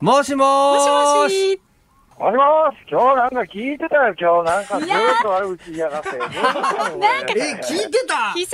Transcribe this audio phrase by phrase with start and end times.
[0.00, 1.60] もしももしもし。
[2.18, 4.88] もしもし、今日なんか聞いてたよ、今日なんかずっ
[5.22, 6.08] と悪口言いやがって。
[6.18, 6.36] なんか
[7.36, 8.32] え、聞いてた？
[8.32, 8.48] 久し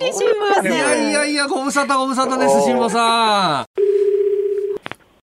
[0.00, 0.66] ぶり、辛坊さん。
[0.66, 3.66] いやいやいや、ご無沙汰ご無沙汰です、辛坊さん。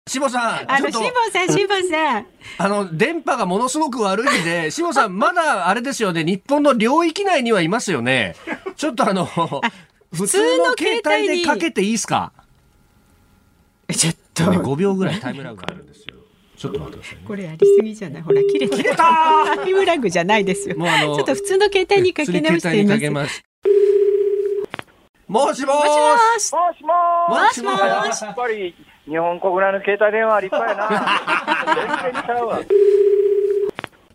[0.09, 2.25] 辛坊さん、あの、ちょっと辛坊さん、辛坊さん。
[2.57, 8.35] あの、電波がものすごく悪いんで、辛坊さん、まだあれですよね、日本の領域内にはいますよね。
[8.75, 12.31] ちょっとあの、普通の携帯でかけていいですか？
[13.93, 16.15] ちょっと、5秒ぐらいタイムラグがあるんですよ。
[16.57, 17.23] ちょっと待ってくださいね。
[17.27, 18.21] これやりすぎじゃない？
[18.21, 18.95] ほら、切れてる。
[18.95, 20.77] タイムラグじゃないですよ。
[20.77, 22.53] もうあのちょっと普通の携帯にかけ直しています。
[22.53, 23.43] 普通に携帯にかけます。
[25.27, 25.91] もしもーもしも
[26.39, 26.53] し。
[26.53, 26.93] もしも
[27.29, 28.25] もしもやし。
[28.25, 28.75] っぱり、
[29.05, 30.91] 日本国内の携帯電話は立派やな。
[32.03, 32.59] 全然ちゃうわ。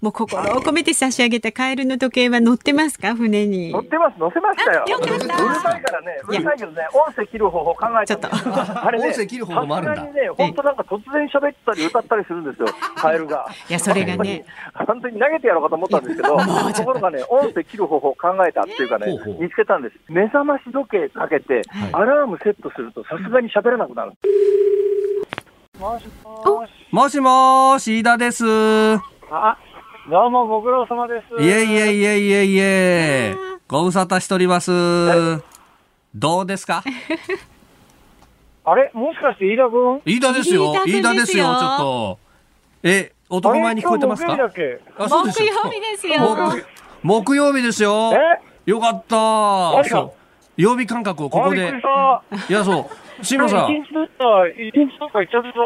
[0.01, 3.15] もう心を込めて差し上げたカエルの時計は乗ってますか？
[3.15, 3.81] 船に乗。
[3.81, 4.85] ってます、乗せましたよ。
[4.87, 13.47] あよかったうるさいからね、うるさいけどね、音声切る方法考えちょっあれね、音声切る方法もあるんだにね、本当なんか突然喋ったり歌ったりするんですよ、カエルが。
[13.69, 14.45] いや、それがね。
[14.87, 19.97] 本当に投げてやろうかと思ったんですけど、ところがね、音声切る方法を考えたっていうかね見つけたんです。
[20.09, 21.63] 目覚まし時計かけて、
[21.93, 24.13] アラームセットするとさすがに喋らなくなる。
[25.79, 26.71] もしもし。
[26.91, 28.45] もしもーし、飯田です。
[29.33, 29.57] あ、
[30.11, 31.41] どうもご苦労様です。
[31.41, 33.37] いえいえいえいえいえ。
[33.69, 34.73] ご無沙汰しております。
[36.13, 36.83] どうですか？
[38.65, 38.91] あれ？
[38.93, 40.03] もしかして飯田君？
[40.05, 40.73] 飯田ですよ。
[40.85, 42.19] 飯飯田君ですよちょっと。
[42.83, 44.35] え、男前に聞こえてますか？
[44.35, 46.19] 木曜日だっけあそうですよ木曜日ですよ。
[46.19, 46.65] 木
[47.05, 48.13] 木曜日ですよ。
[48.13, 48.19] え？
[48.69, 49.15] よかった
[49.85, 50.13] そう
[50.61, 51.73] 曜日感覚をここで。
[52.49, 53.25] いや、そう。
[53.25, 53.71] 辛坊さん。
[53.71, 55.61] 一日どっか、一日どっか行っちゃってた。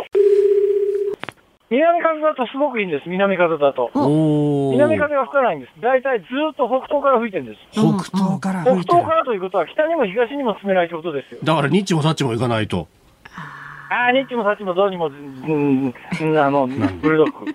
[1.71, 3.91] 南風だとすごくいいんです、南風だと。
[3.95, 5.73] 南風が吹かないんです。
[5.81, 7.59] 大体ずっと北東から吹いてるんです。
[7.73, 7.81] 北
[8.17, 11.41] 東から吹いてる北東からということは、北にも東にも進めないということですよ。
[11.43, 12.87] だから、ニッチもサッチも行かないと。
[13.91, 17.47] ああ、ニッチもサッチもどうにも、うん、うんあの、ブルドッグ。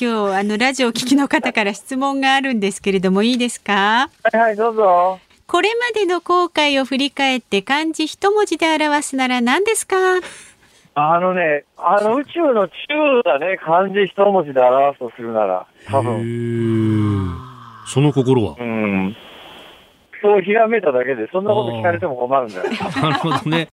[0.00, 4.10] 今日、あの、ラジオを聞きの方から質問があるんですけれども、いいですか？
[4.24, 5.18] はいはい、どうぞ。
[5.46, 9.96] これまでの後悔を振り返って漢字一文字で表すなら何ですか？
[10.96, 12.74] あのね、あの宇宙の宙
[13.24, 16.18] だね、漢字一文字で表すとするなら、多分。
[16.22, 17.34] 分。
[17.86, 18.54] その心は？
[18.58, 19.16] うん。
[20.22, 22.64] そうひらめいただけで、そんなこと聞かれても困るんだよ。
[23.02, 23.68] なるほどね。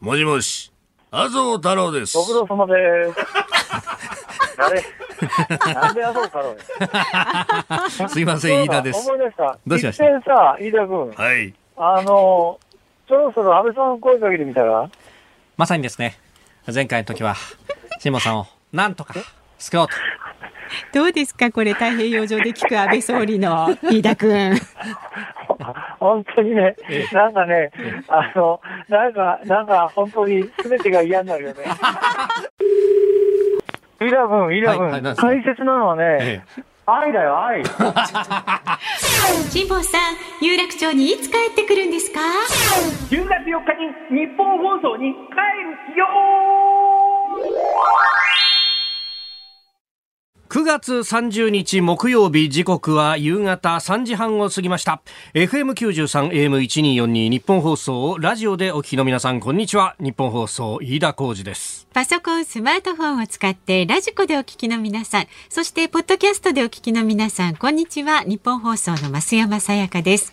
[0.00, 0.72] もしもし、
[1.10, 3.20] 麻生太郎ですご苦労様です。
[4.62, 4.82] あれ
[5.74, 9.08] なんであそうかろうすいません、飯田です。
[9.10, 9.58] 思い出した。
[9.66, 10.04] どうしました？
[10.04, 11.54] 一遍さ、飯田君、はい。
[11.76, 12.58] あの、
[13.08, 14.88] そろそろ安倍さん声かけてみたら？
[15.62, 16.18] まさにですね、
[16.74, 17.36] 前回の時は、
[18.00, 19.14] 辛坊さんをなんとか
[19.60, 19.94] 救おうと。
[20.92, 21.52] どうですか？
[21.52, 24.58] これ太平洋上で聞く安倍総理の飯田君。
[26.00, 26.74] 本当にね、
[27.12, 27.70] なんかね、
[28.08, 31.58] あの、なんか、なんか本当に全てが嫌になるよね。
[34.00, 35.26] 飯田君、飯田はいはい君、なんですか？
[35.28, 36.44] 大切なのはね、
[36.84, 37.62] 愛だよ、愛。
[39.50, 42.18] 辛坊さん、有楽町にいつ帰ってくるんですか
[43.08, 43.64] ？10月4
[44.10, 45.36] 日に日本放送に帰
[45.92, 46.06] るよ
[50.52, 55.00] 9月30日木曜日時刻は夕方3時半を過ぎました
[55.32, 68.22] FM93 AM1242 日本放送をラジオでお聞きの皆さんこんにちは日本放送飯田浩二ですパソコン、スマートフォンを使ってラジコでお聞きの皆さん、そしてポッドキャストでお聞きの皆さん、こんにちは。
[68.22, 70.32] 日本放送の増山さやかです。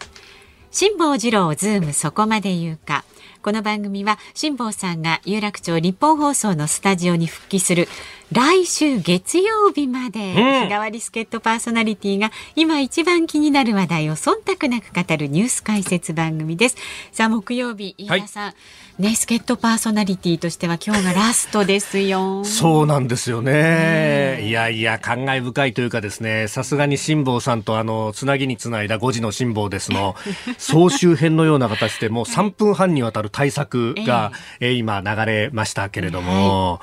[0.72, 3.04] 辛坊治郎ズームそこまで言うか。
[3.42, 7.88] この番組は辛坊さんが有楽町日本放送のスタジオに復帰する
[8.32, 16.76] 来週月曜日まで、日替わり助っ人パーソナリティが今一番気になる話題を忖度なく語るニュース解説番組です。
[17.12, 18.54] さあ木曜日、飯田さん、
[19.00, 22.44] ね、助っ人パーソナリティとしては今日がラストですよ。
[22.46, 24.44] そうなんですよね。
[24.44, 30.16] いやいや、感慨深いというかですね、さすがに辛坊さんとあの、つなぎにつないだ5時の辛坊ですの、
[30.60, 36.80] 総集編のような形でもう3分半にわたる対策が、えー今流れましたけれども、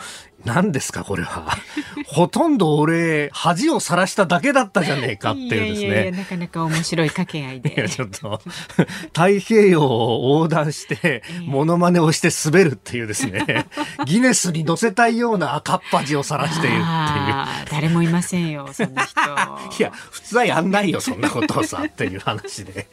[0.47, 1.47] 何ですかこれは。
[2.07, 5.87] ほとんど俺、恥をさらしただけだったじゃねえかっていうですね。
[5.87, 7.89] いやいやなかなか面白い掛け合いいでや、。
[7.89, 8.41] ちょっと、
[9.07, 13.67] 太平洋を横断して、モノマネをして滑るっていうですね、
[14.05, 16.85] ギネスに載せたいような赤っ端を晒しているっていう。
[17.71, 19.21] 誰もいませんよ、そんな人。
[19.79, 22.87] いや、普通はやんないよ、そんなことをさ、っていう話で。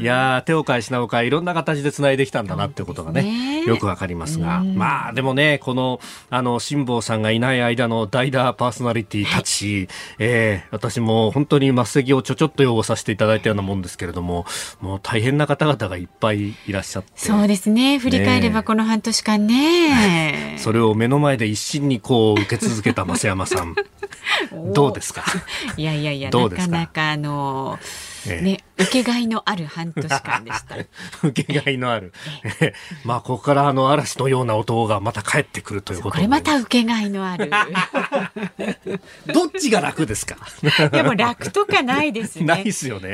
[0.00, 4.62] いやー、手を変え品を変え、いろんな形で繋いできたんだなっていうことがね、ねよくわかりますが。
[4.64, 6.00] まあ、でもね、この、
[6.34, 9.86] あの、辛坊さんがいない間の代打パーソナリティたち、
[10.18, 14.46] えー、私も本当に末席をちょちょっと擁護させていただいたようなもんですけれども、
[14.80, 17.10] もう大変な方々がいっぱいいらっしゃって。
[17.16, 17.98] そうですね。
[17.98, 20.56] 振り返ればこの半年間ね。
[20.58, 23.74] それを目の前で一心にこう受け続けた増山さん。
[24.72, 25.24] どうですか？
[25.76, 27.78] いやいやいや、なかなかあの
[28.28, 30.76] ええ、ね、受けがいのある半年間でした。
[31.26, 32.12] 受けがいのある。
[32.60, 32.74] ええ、
[33.04, 37.50] まあ、ここからあの嵐のような男がまた帰ってくるということこれまた受けがいのある。
[39.32, 40.36] どっちが楽ですか？
[40.90, 42.46] でも楽とかないですね。
[42.46, 43.08] ないですよね。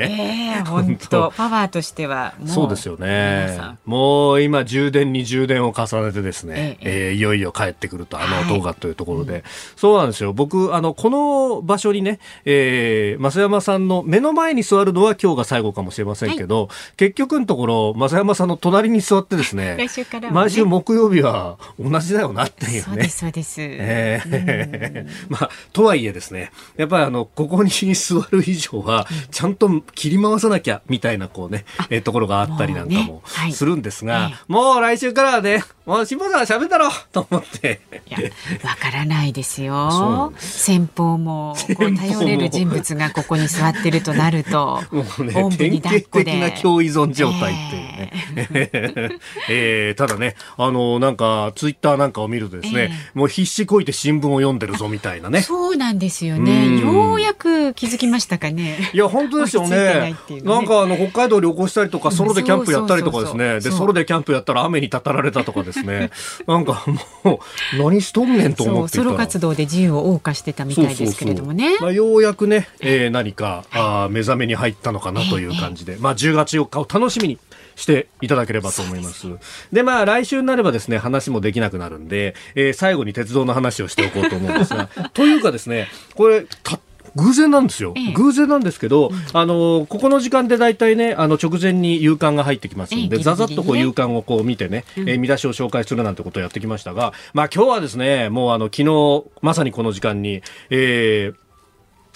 [0.55, 3.57] ええー、本当パワーとしてはそうですよね。
[3.85, 9.43] もう今充電に充電を重ねてですね、えええー、いよいよ帰ってくると、あの動画というところで、はい
[9.75, 10.33] そうなんですよ。
[10.33, 22.81] 僕、あの、この場所にね、えー、増山さんの目の前に座るのは今日が最後かもしれませんけど、はい、結局のところ、増山さんの隣に座ってですね、 来週から、ね、毎週木曜日は同じだよなっていうね。
[22.81, 23.55] そうです、そうです。
[23.61, 37.81] えー、 まあ、とはいえですね、やっぱりあの、ここに座る以上は、ちゃんと切り回さなきゃ、みたいなこうね、えところがあったりなんかもするんですが、もう,、ねはい、もう来週からはね、もう辛坊さん喋ったろと思って。
[38.05, 38.19] いや、
[38.63, 40.31] わからないですよ。
[40.37, 47.95] 先方も、こう頼れる人物がここに座ってるとなると、もうね、典型的な共依存状態っていうね。
[47.98, 47.98] えー、
[49.49, 55.41] えー、ただね、あの、なんか、ツイッターなんかを見るとですね、えー、もう必死こいて新聞を読んでるぞみたいなね。
[55.41, 56.79] そうなんですよね。
[56.79, 58.91] ようやく気づきましたかね。
[58.93, 60.15] いや、本当ですよね。
[60.29, 63.59] ねなんか、あの、北海道旅行したりとか、ソロでキャンプやったりとかですね。
[63.59, 66.11] で、ソロでキャンプやったら雨にたたられたとかですね。
[66.47, 66.83] なんか
[67.23, 67.41] も
[67.75, 71.77] う、何しとんねんと思ってソロ活動で自由を謳歌してたみたいですけれどもね。
[71.79, 77.37] まあ、ようやくね、えー、何か、あ目覚めに入ったのかなという感じで、まあ、10月4日を楽しみに
[77.79, 79.27] していただければと思います。
[79.71, 86.79] でまあ、来週になればですね、話もできなくなるんで、えー、最後に鉄道の話をしておこうと思うんですが、 というかですね、これ、た
[87.15, 101.48] 偶然なんですよ、ええ、偶然なんですけど、うん、あのここの時間で大体ねあの直前に夕刊が入ってきますので、え、ざざっとこう夕刊をこう見てね、うん、えー、見出しを紹介するなんてことをやってきましたが、まあ今日はですねもうあの昨日まさにこの時間に、えー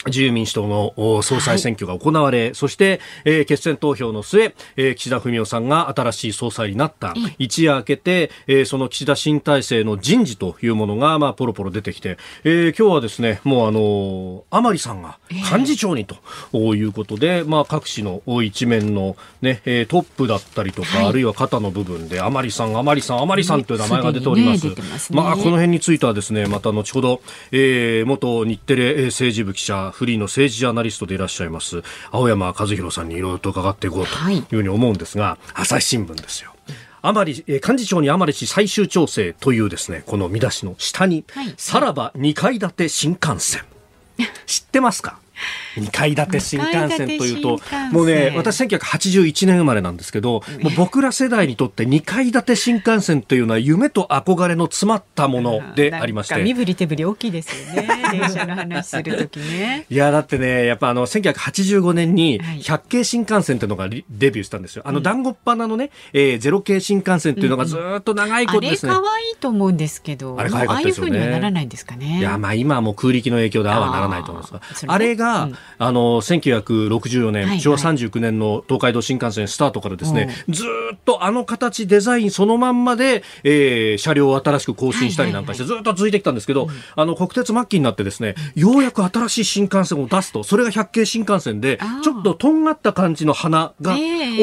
[0.08, 16.16] 自由民主党の総裁選挙が行われ、はい、そして、えー、決選投票の末、えー、岸田文雄さんが新しい総裁になった、一夜明けて、えー、その岸田新体制の人事というものが、まあ、ポロポロ出てきて、えー、今日はですね、もうあの甘利さんが幹事長にと
[16.76, 24.68] いうことで、えー、まあ、各紙の一面のね、えー、トップだったりとか、はい、あるいは肩の部分で、甘利さん、甘利さん、甘利さんという名前が出ております。
[24.68, 27.22] ねますね、まあ、この辺についてはですね、また後ほど、
[27.52, 34.40] えー、元日テレ政治部記者、フリーの政治ジャーナリストでいらっしゃいます青山和弘さんにいろいろと伺っていこうとい。
[34.40, 36.54] うふうに思うんですが、はい、朝日新聞ですよ。
[37.02, 43.64] 甘利幹事長に甘利氏最終調整というですねこの見出しの下に、はい、さらば2階建て新幹線。
[44.48, 45.20] 知ってますか？
[45.76, 47.60] 2階建て新幹線というと、
[47.92, 56.42] もうね、私1981年生まれなんですけど、もう僕ら世代にとって2階建て新幹線というのは夢と憧れの詰まったものでありまして。
[56.44, 57.88] 身振り手振り大きいですよね。
[58.12, 59.86] 電車の話するときね。
[59.90, 64.84] いや、だってね、やっぱあの、1985年に100系新幹線というのがデビューしたんですよ。
[64.86, 68.92] あの、団子っ鼻のね、えー、ゼロ系新幹線というのがずっと長いことですね。
[68.92, 71.12] あれ可愛いと思うんですけど、あれ可愛かったですよね。
[71.12, 72.20] ああいうふうにはならないんですかね。
[72.20, 80.64] いや、まあ今はもう空力の影響でああはならないと思いますが、あれが、あの1964年、はい、昭和39年の東海道新幹線スタートからですね、ず
[80.96, 93.96] っとあの形デザインそのまんまで、えー、車両を新しく更新したりなんかしてずっと続いてきたんですけど、あの国鉄末期になってですねようやく新しい新幹線を出すとそれが百景新幹線でちょっととんがった感じの花が、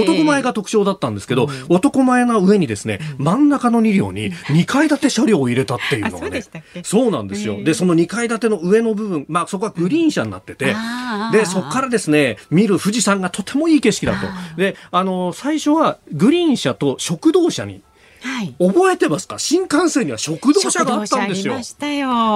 [0.02, 6.42] 男前が特徴だったんですけど、男前の上にですね真ん中の2両に2階建て車両を入れたっていうのがね
[6.82, 7.62] そうなんですよ。
[7.62, 10.74] でその2階建ての上の部分、まあ、そこはグリーン車になってて、
[11.32, 14.26] で、そこからですね、見る富士山がとてもいい景色だと。
[14.56, 17.82] で、あの、最初はグリーン車と食堂車に
[18.22, 19.38] はい、覚えてますか？
[19.38, 21.54] 新幹線には食堂車があったんですよ。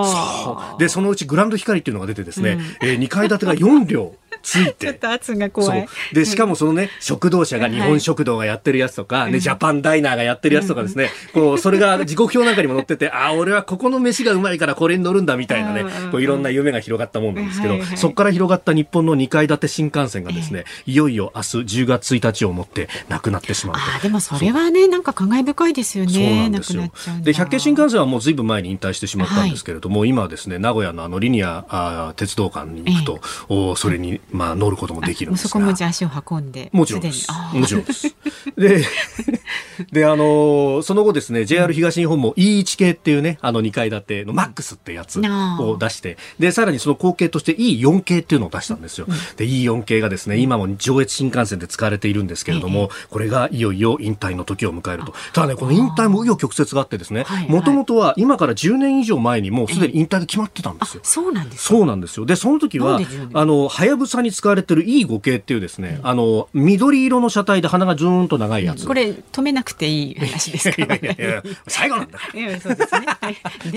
[0.07, 0.78] そう。
[0.78, 2.52] で、そのうちグランド光っていうのが出てですね、
[2.83, 4.14] うん、えー、2階建てが4両。
[4.43, 4.87] ついて。
[4.87, 5.87] ちょっと圧が怖い。
[6.12, 20.95] で、しかもそのね、食堂車が日本食堂がやってるやつとか、ね、ジャパンダイナーがやってるやつとかですね、こう、それが時刻表なんかにも載ってて、ああ、俺はここの飯がうまいからこれに乗るんだみたいなね、こういろんな夢が広がったもんなんですけど、そこから広がった日本の2階建て新幹線がですね、い。
[20.95, 26.12] よいよ明日10月1日をもってなくなってしまうあでもそれはね、なんか感慨深いですよね。
[26.12, 26.91] そうなんですよ。
[27.23, 37.28] で、百景新幹線はもうずいぶん前に引退してしまったんですけれども、今はですね、名古屋のあのリニアあ鉄道館に行くと、おそれに、まあ、乗ることもできるんですそこもじゃ足を運んでもちろんです。
[37.52, 38.14] もちろんです。
[38.57, 38.85] で
[39.93, 49.07] で、あのその後ですね、JR 東日本も E1 系っていうね、あの2階建てのマックスってやつを出して、で、さらにその後継として E4 系っていうのを出したんですよ。
[49.37, 55.14] で、E4 系がですね、今も上越新幹線で使われているんですけれども、これがいよいよ引退の時を迎えると。
[55.33, 61.00] ただね、この引退も紆余曲折があってですね、もともとは今から10年以上前にもうすでに引退が決まってたんですよ。
[61.04, 62.26] そうなんですそうなんですよ。
[62.26, 63.00] で、その時は、
[63.33, 68.87] あの、はやぶさに使われてる E5 系っていうですね、あの、緑色の車体で鼻がずーんと長いやつ。
[68.87, 70.83] これ、止めなくていい話ですか？
[70.83, 72.18] いやいやいや最後なんだ。
[72.35, 73.06] いや、そうですね。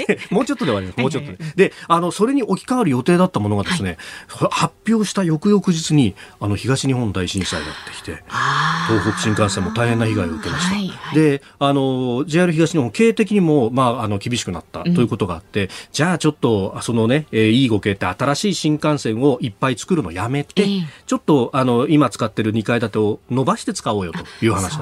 [0.06, 1.00] で、もうちょっとで終わります。
[1.00, 1.70] もうちょっとで。
[1.70, 8.24] で、あの、それに置き換わる予定だったものがですね、発表した翌々日に、あの、東日本大震災がやってきて、
[8.88, 10.67] 東北新幹線も大変な被害を受けまし
[11.10, 11.15] た。
[11.15, 20.65] で、あの、JR 東日本、経営的にも、まあ、あの、厳しくなったということがあって、じゃあちょっと、そのね、えー、E5 系って新しい新幹線をいっぱい作るのやめて、
[21.05, 24.77] ちょっと、あの、今使ってる2階建てを伸ばして使おうよという話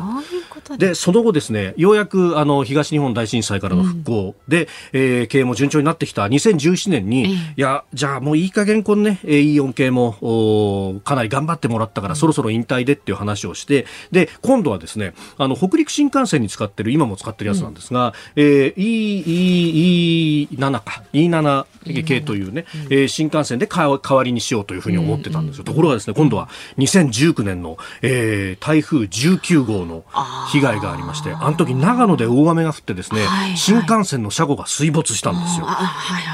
[0.77, 21.03] でその後ですねようやくあの東日本大震災からの復興で、うん、えー、経営も順調になってきた2017年に、いやじゃあもういい加減このね E4 系もかなり頑張ってもらったから、そろそろ引退でっていう話をしてで今度はですねあの北陸新幹線に使ってる今も使ってるやつなんですが、うん、えー、E, E7 か。
[21.13, 21.65] E7
[22.03, 30.03] 系というね、うん、えー、新幹線で代わりにしようというふうに思ってたんですよ、ところがですね今度は2019年の、えー、台風19号の
[30.51, 35.67] 被害がありましてあの時長野で大雨が降ってですね、はいはい、新幹線の車庫が水没したんですよ。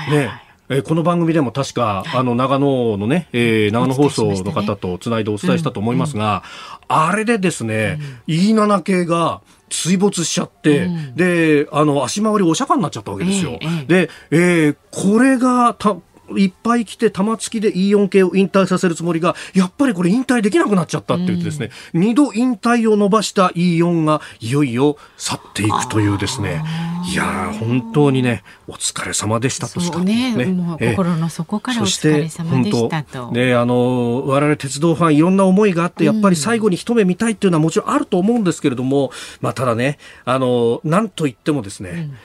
[0.10, 0.51] ね。
[0.74, 6.43] えこの番組でも確か、あの、長野のね、えー、長野放送の方とつないでお伝えしたと思いますが、
[6.89, 6.95] うん。
[6.95, 13.57] うん、あれでですね、うん、E7 系が、水没しちゃって、うん、で、あの、足回りお釈迦になっちゃったわけですよ。
[13.62, 15.98] えー、で、えー、これがた、
[16.38, 26.63] いっぱい来て玉突きで E4 系を引退させるつもりがやっぱりこれ引退できなくなっちゃったって言ってですね、うん、2度引退を伸ばした E4 がいよいよ去っていくというですね。
[27.03, 30.00] いや本当にねお疲れ様でしたとしか。
[30.00, 33.31] ねねもう心の底からお疲れ様でしたと。
[33.31, 39.11] ねあの我々鉄道ファンいろんな思いがあってやっぱり最後に一目見たいっていうのはもちろんあると思うんですけれども、
[39.41, 42.17] まあただねあのなんといってもですね、うん。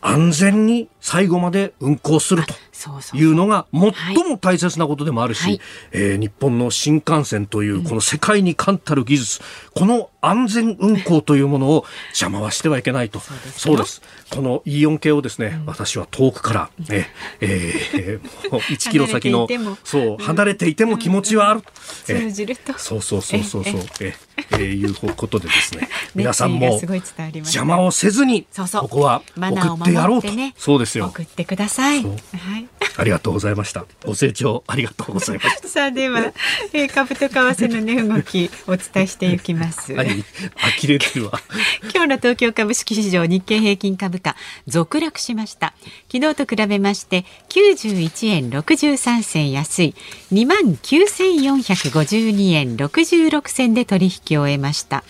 [0.00, 2.54] 安全に最後まで運行すると
[3.14, 3.90] いうのが最
[4.28, 5.60] も大切なことでもあるし、はい、
[5.92, 9.40] えー、日本の新幹線というこの世界に冠たる技術、
[9.74, 13.20] うん、この安全運行というものを邪魔はしてはいけないと。
[13.20, 14.02] そうです。
[14.30, 17.08] この E4 系をですね、うん、私は遠くから、ね、
[17.40, 19.46] えー、もう 1キロ先の、
[19.84, 21.62] そう、離れていても気持ちはある。
[22.04, 22.72] 通じると。
[22.78, 23.80] そうそうそうそうそう。
[24.00, 24.14] え
[24.52, 30.32] えー、いうことでですね、 皆さんも邪魔をせずに、ここは送ってやろうと。
[30.32, 31.06] ね、そうですよ。
[31.06, 32.02] 送ってください。
[32.02, 32.08] は
[32.58, 32.68] い。
[32.96, 33.86] ありがとうございました。
[34.04, 35.66] ご清聴ありがとうございました。
[35.68, 36.32] さあでは、
[36.72, 39.92] えー、株と為替の値、動きお伝えしていきます。
[39.94, 40.24] はい、
[40.80, 41.40] 呆れてるわ。
[41.92, 44.36] 今日の東京株式市場日経平均株価
[44.68, 45.74] 続落しました。
[46.12, 49.94] 昨日と比べまして91円63銭安い
[50.32, 55.04] 2万9452円66銭で取引を終えました。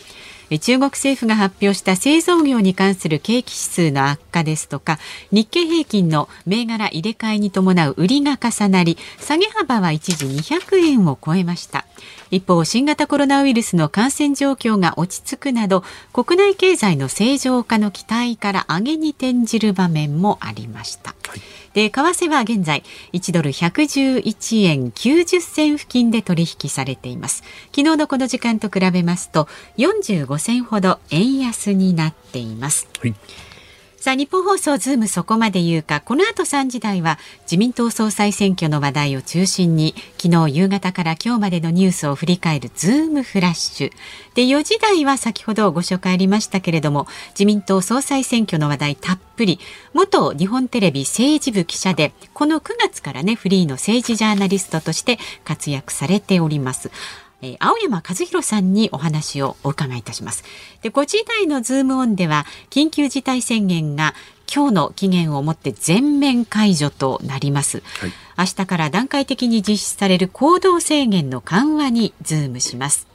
[0.61, 4.99] 中国政府が発表した製造業に関する景気指数の悪化ですとか
[5.31, 11.87] 日経平均の銘柄入れ替えに伴う売りが重なり下げ幅は一時200円を超えました。
[12.31, 21.41] 一方新型コロナウイルスの感染状況が落ち着くなど国内経済の正常化の期待から上げに転じる場面もありました、はい。
[21.75, 27.43] で為替は現在1ドル111円90銭付近で取引されています。
[27.75, 33.15] 昨日のこの時間と比べますと45銭ほど円安になっています、はい
[34.05, 36.03] さあ日本放送ズームそこまで言うか。
[36.03, 43.93] この後3時台は自民党総裁選挙の話題を中心に昨日夕方から今日までのニュースを振り返るズームフラッシュ。
[44.35, 49.59] で4時台は先ほどご紹介ありましたけれども自民党総裁選挙の話題たっぷり。
[49.95, 56.91] 元日本テレビ政治部記者でこの9月からねフリーの政治ジャーナリストとして活躍されております。
[57.45, 60.45] え青山和弘さんにお話をお伺いいたします。
[60.83, 64.15] で、5時台のズームオンでは緊急事態宣言が
[64.53, 73.09] 今日の期限をもって全面解除となります、はい、明日から段階的に実施される行動制限の緩和にズームします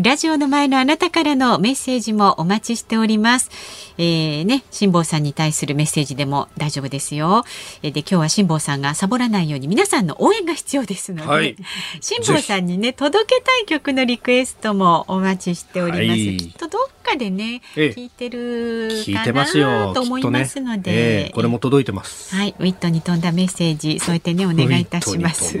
[0.00, 3.50] ラジオの前のあなたからのメッセージもお待ちしております。
[3.98, 7.44] えー、ね、辛坊さんに対するメッセージでも大丈夫ですよ。
[7.82, 11.56] で、今日は辛坊さんがサボらないように皆さんの応援が必要ですので、はい、
[12.00, 16.46] 辛坊さんにね、届けたい曲のリクエストもお待ちしております。
[16.46, 22.34] きっとどっかかでね、ええ聞いてるかてますよなと思いますので、ええこれも届いてます。
[22.34, 25.56] はい、ウィットに富んだメッセージ添えてねお願いいたします。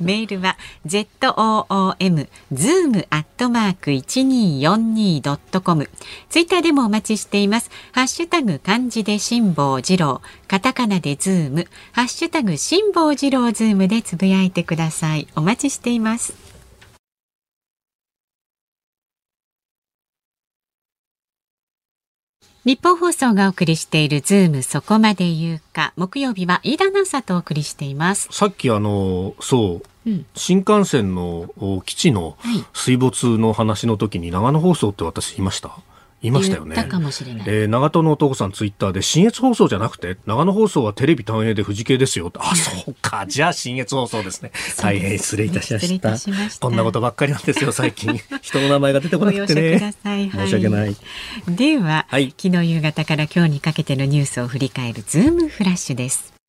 [0.00, 0.56] メールは
[0.86, 5.88] z o o m zoom アットマーク一二四二ドットコム。
[6.28, 7.69] ツイッターでもお待ちしています。
[7.92, 15.28] ハッシュタグ漢字で辛坊治郎、カタカナでズーム、ハッシュタグ辛坊治郎ズームでつぶやいてください。
[15.36, 16.50] お待ちしています。
[22.64, 28.28] 日本放送がお送りしているズームそこまで言うか木曜日は飯田アナウンサーとお送りしています。
[28.30, 35.76] さっきあのそううん、新幹線のお基地のはい水没の話の時に長野放送って私言いました言
[36.22, 37.42] いましたよね言かもしれない。
[37.46, 42.30] えー長門の男さんツイッターで新越放送じゃなくて長野放送はテレビ単映で富士系ですよ。
[42.38, 43.26] あそうか。
[43.26, 44.52] じゃあ新越放送ですね。
[44.78, 46.10] 大変失礼いたしました。
[46.10, 48.20] たしこんなことばっかりなんですよ最近。
[48.42, 49.94] 人の名前が出てこなくてね。
[50.02, 50.28] さい。
[50.28, 50.96] は申し訳ない。
[51.48, 52.34] では、はい。
[52.36, 56.39] 昨日夕方から今日にかけてのニュースを振り返るズームフラッシュです。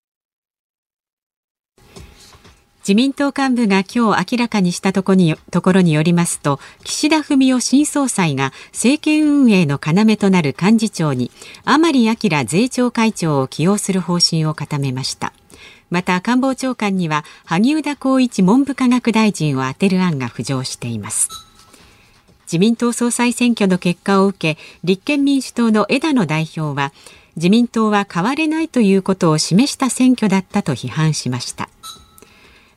[2.81, 11.29] 自民党幹部が今日明らかにしたとこにところによりますと岸田文雄新総裁が政権運営の要となる幹事長に
[11.63, 15.31] 甘利明税調会長を起用する方針を固めました。
[15.91, 21.29] また官房長官には萩生田光一文部科学大臣を充てる案が浮上しています。
[22.45, 26.91] 自民党総裁選挙の結果を受け立憲民主党の枝野代表は
[27.35, 31.69] 自民党は変われないということを示した選挙だったと批判しました。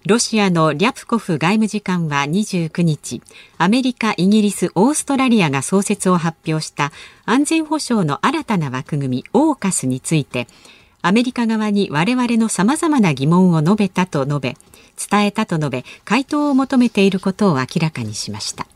[0.07, 3.23] ロシアのリャプコフ外務次官は29日
[3.57, 6.93] アメリカ、イギリス、オーストラリアが創設を発表した
[7.25, 10.47] 安全保障の新たな枠組みオーカスについて
[11.01, 14.57] アメリカ側に我々の様々な疑問を述べたと述べ
[15.11, 18.67] 伝えたと述べ回答を求めていることを明らかにしました。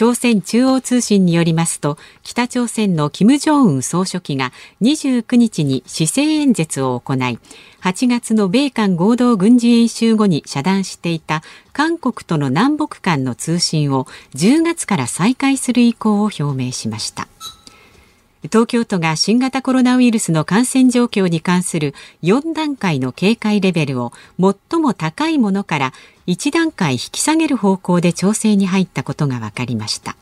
[0.00, 7.38] 朝鮮中央通信によりますと北朝鮮の金正恩総書記が29日に施政演説を行い
[7.82, 11.42] 8月の米韓合同軍事演習後に遮断していた
[11.74, 17.28] 韓国との南北間の通信を10月から再開する意向を表明しました。
[18.44, 25.92] 東京都が新型コロナウイルスの感染状況に関する4段階の警戒レベルを最も高いものから
[26.26, 30.16] 1段階引き下げる方向で調整に入ったことが分かりました。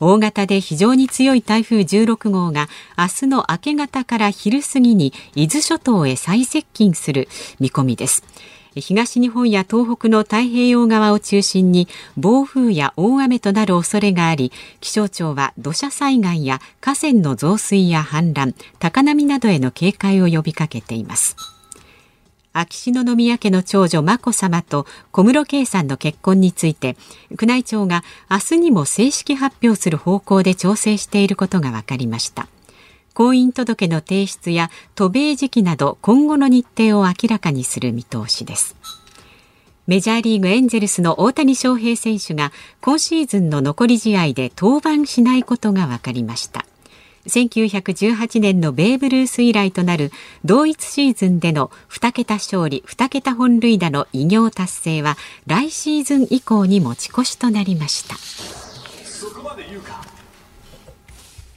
[0.00, 7.28] 大型で非常に強い台風16号が明日の明け方から昼過ぎに伊豆諸島へ最接近する
[7.60, 8.24] 見込みです。
[8.80, 21.36] 東日本や東北の太平洋側を中心に暴風や大雨となる恐れがあり気象庁は土砂災害や河川の増水や氾濫高波などへの警戒を呼びかけています。
[22.54, 26.96] 秋篠宮家の長女眞子さまと小室圭さんの結婚について
[27.30, 32.48] 宮内庁が明日にも正式発表する方向で調整していることが分かりました。
[33.12, 38.76] 婚姻届の提出や渡米時期など今後の日程を明らかにする見通しです。
[39.86, 46.64] メジャーリーグエンゼルスの大谷翔平選手が今シーズンの残り試合で登板しないことが分かりました。
[47.26, 50.10] 1918年のベーブ・ルース以来となる
[50.44, 58.16] 同一シーズンでの2桁勝利2桁本塁打の偉業達成は来シーズン以降に持ち越しとなりました。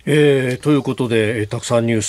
[0.08, 2.02] えー、ということで、えーたくさんニュー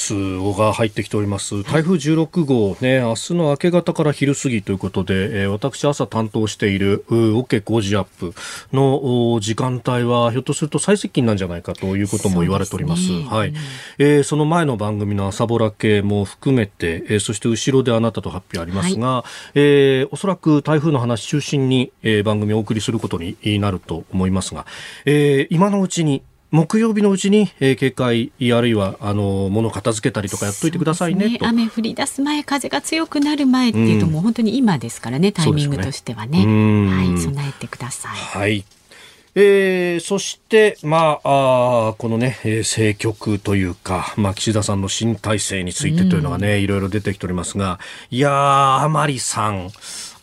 [0.52, 1.62] スが入ってきております。
[1.62, 8.34] 台風16号、ね、明日の明け方から昼過ぎということで、えー私朝担当している、う OK 工事アップ
[8.72, 13.10] のお時間帯は、ひょっとすると最接近なんじゃないかということも言われております。
[13.10, 13.54] ねはい。
[13.98, 24.66] えーその前の番組の朝ぼら系も含めて、えーそして後ろであなたと発表ありますが、えーおそらく台風の話中心に、えー番組をお送りすることになると思いますが、
[25.06, 31.22] えー今のうちに、木曜日のうちに、えー警戒あるいはあの物を片付けたりとかやっといてくださいねと。
[31.22, 34.12] そうです雨降り出す前風が強くなる前っていうと、うん。
[34.12, 36.44] もう本当に今ですからねタイミングとしてはね。
[36.44, 36.88] うん。
[36.88, 38.16] はい備えてください。
[38.16, 38.64] はい。
[39.38, 47.78] えーそして、まあ、あーこのね、えー政局というか、まあ、岸田さんの新体制についてというのがね、いろいろ出てきておりますが、
[48.10, 49.68] いやー、甘利さん、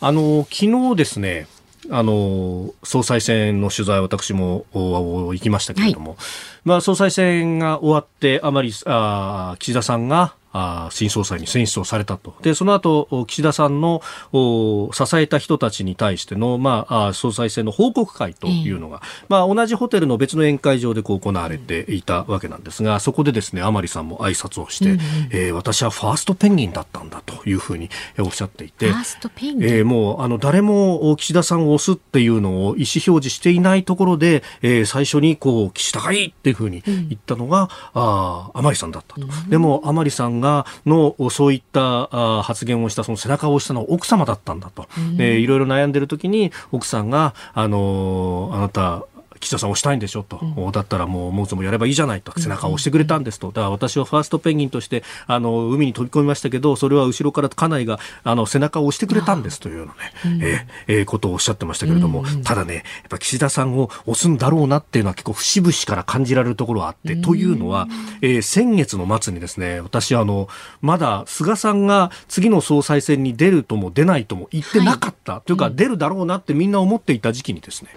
[0.00, 1.46] あの、昨日ですね、
[1.90, 6.16] あの、総裁選の取材、私も行きましたけれども、
[6.64, 12.36] まあ、総裁選が終わって、甘利、あー岸田さんが、あ新総裁に選出をされたと。
[12.42, 14.00] で、その後、岸田さんの
[14.32, 25.00] 支えた人たちに対しての、まあ、総裁選の報告会というのが、えー、まあ、同じホテルの別の宴会場でこう行われていたわけなんですが、そこでですね、甘利さんも挨拶をして、うんうん、
[25.32, 39.22] えー、私はファーストペンギンだったんだというふうにおっしゃっていて、ファーストペンギン、えー、もう、あの、誰も岸田さんを押すっていうのを意思表示していないところで、えー、最初にこう、岸田がいいっていうふうに言ったのが、うん、あ甘利さんだったと。
[39.22, 44.86] うん、でも、甘利さんが、の、そういったあ発言をした、その背中を押したのは奥様だったんだと。
[44.96, 49.04] うん、えー、いろいろ悩んでる時に、奥さんが、あのー、あなた、
[49.40, 50.22] 岸田さんをしたいんでしょ？
[50.22, 52.32] と、うん、だったらもうもうつもやればいいじゃないと。
[52.38, 67.86] 背中を押してくれたんですと、だから私はファーストペンギンとしてあの海に飛び込みましたけどそれは後ろから家内があの背中を押してくれたんですというようなね、うん、えー、えー、ことをおっしゃってましたけれども、うん、ただねやっぱ岸田さんを押すんだろうなっていうのは結構節々から感じられるところがあって、というのは、
[68.20, 70.48] えー、先月の末にですね私あの
[70.80, 77.90] まだ菅さんが次の総裁選に出るとも出ないとも言ってなかった、はい、というか、出るだろうなってみんな思っていた時期にですね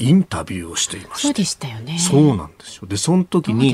[0.00, 1.18] インタビューをしていました。
[1.18, 1.98] そうでしたよね。
[1.98, 2.88] そうなんですよ。
[2.88, 3.70] で、その時に、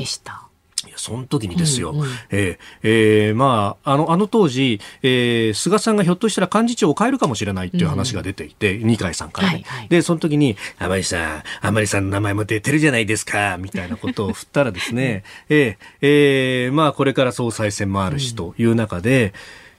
[0.85, 19.33] いや、その時にですよ、うんうん、えー、えー、まあ、あの、あの当時、えー、菅さんがひょっとしたら幹事長を変えるかもしれないっていう話が出ていて、うん、二階さんからね、はいはい、で、その時に、甘利さん、甘利さんの名前も出てるじゃないですか、みたいなことを振ったらですね、 えー、えー、まあ、これから総裁選もあるしという中で、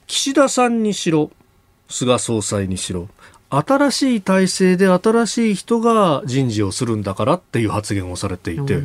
[0.07, 1.31] 岸田さんにしろ、
[1.87, 3.07] 菅総裁にしろ、
[3.49, 8.81] 新しい体制で新しい人が人事をするんだからっていう発言をされていて、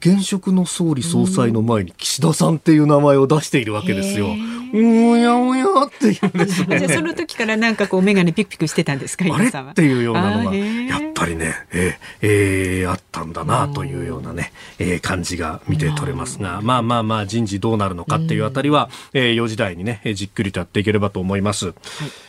[0.00, 4.28] 現職の総理総裁の前に岸田さんっていう名前を出しているわけですよ。
[4.72, 6.78] うやうやっていうんですね。
[6.78, 9.48] じゃその時からなんかこう眼鏡ピクピクしてたんですかあれ？
[9.48, 21.66] っていうようなのがやっぱりね、えー、えー、あったんだなというようなね、えー、感じが見て取れますが、まあまあまあ人事どうなるのかっていうあたりは、えー、4時台にねじっくりとやっていければと思います。
[21.66, 21.74] はい、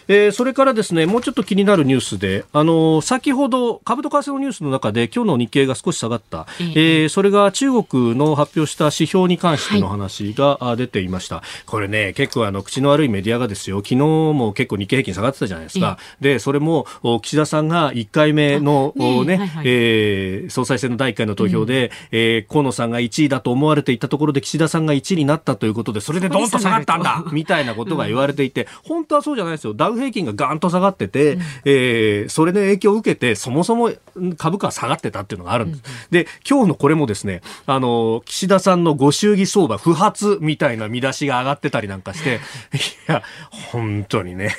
[0.10, 6.72] えー、それからですねもうちょっと気になるニュースで、あのー、先ほど株と為替のニュースの中で今日の日経が少し下がった、えー、
[7.04, 11.36] えー、それが中国の発表した指標に関しての話が出ていました。
[11.36, 13.78] はい、これね結構あの口の悪いメディアがですよ。
[13.78, 16.00] 昨日も結構日経平均下がってたじゃないですか。
[16.20, 16.88] でそれも
[17.22, 29.74] 岸田さんが1回目のね、はいはい、えー、総裁選の第1回の投票で、うん、えー、河野さんが1位だと思われていたところで岸田さんが1位になったということで、それでどんと下がったんだ みたいなことが言われていて、本当はそうじゃないですよ。
[29.74, 33.92] ダウ平均がガンと下がってて、うん、えー、それの影響を受けて、そもそも
[34.38, 35.84] 株価は下がってたっていうのがあるんです。
[36.12, 42.40] うん、で、今日のこれもですね、あの、岸田さんのご祝儀相場不発みたいな見出しが上がってたりなんかして、
[42.74, 43.24] いや、
[43.72, 44.56] 本当にね、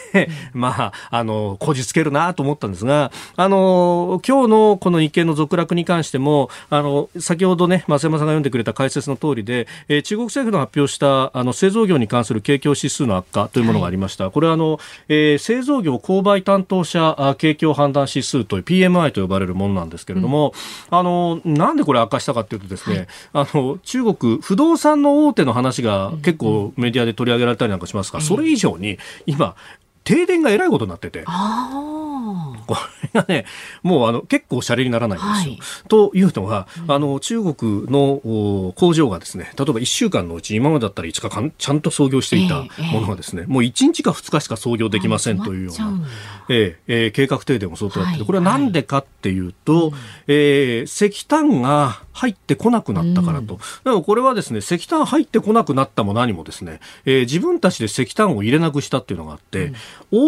[0.53, 14.25] まあ、あの、こじつけるなと思ったんですが、あの、今日のこの日経の続落に関しても、あの、先ほどね、増山さんが読んでくれた解説の通りで、えー、中国政府の発表したあの製造業に関する景況指数の悪化というものがありました。
[14.25, 20.53] はい、これはあの、えー、製造業購買担当者景況判断指数という PMI と呼ばれるものなんですけれども、
[20.91, 29.57] うん、あの、なんでこれ悪化したかというとですね、はい、あの、中国不動産の大手の話が結構メディアで取り上げられたりなんかしますが、それ以上に今、
[30.05, 31.25] 停電がえらいことになってて。
[32.67, 32.77] こ
[33.15, 33.45] れがね、
[33.83, 35.53] もうあの結構シャレにならないんですよ。
[35.53, 46.09] はい、というのは、あの中国の工場がですね、例えば1週間のうち今までだったら5日間ちゃんと操業していたものがですね、えーえー、もう1日か2日しか操業できませんというような、
[46.49, 53.59] えーえー、計画停電を相当やってて、これはなんでかっていうと、はい、えー、石炭が入ってこなくなったからと。
[53.85, 59.75] でもこれはですね、石炭入ってこなくなったも何もですね、えー、自分たちで石炭を入れなくしたっていうのがあって、うん、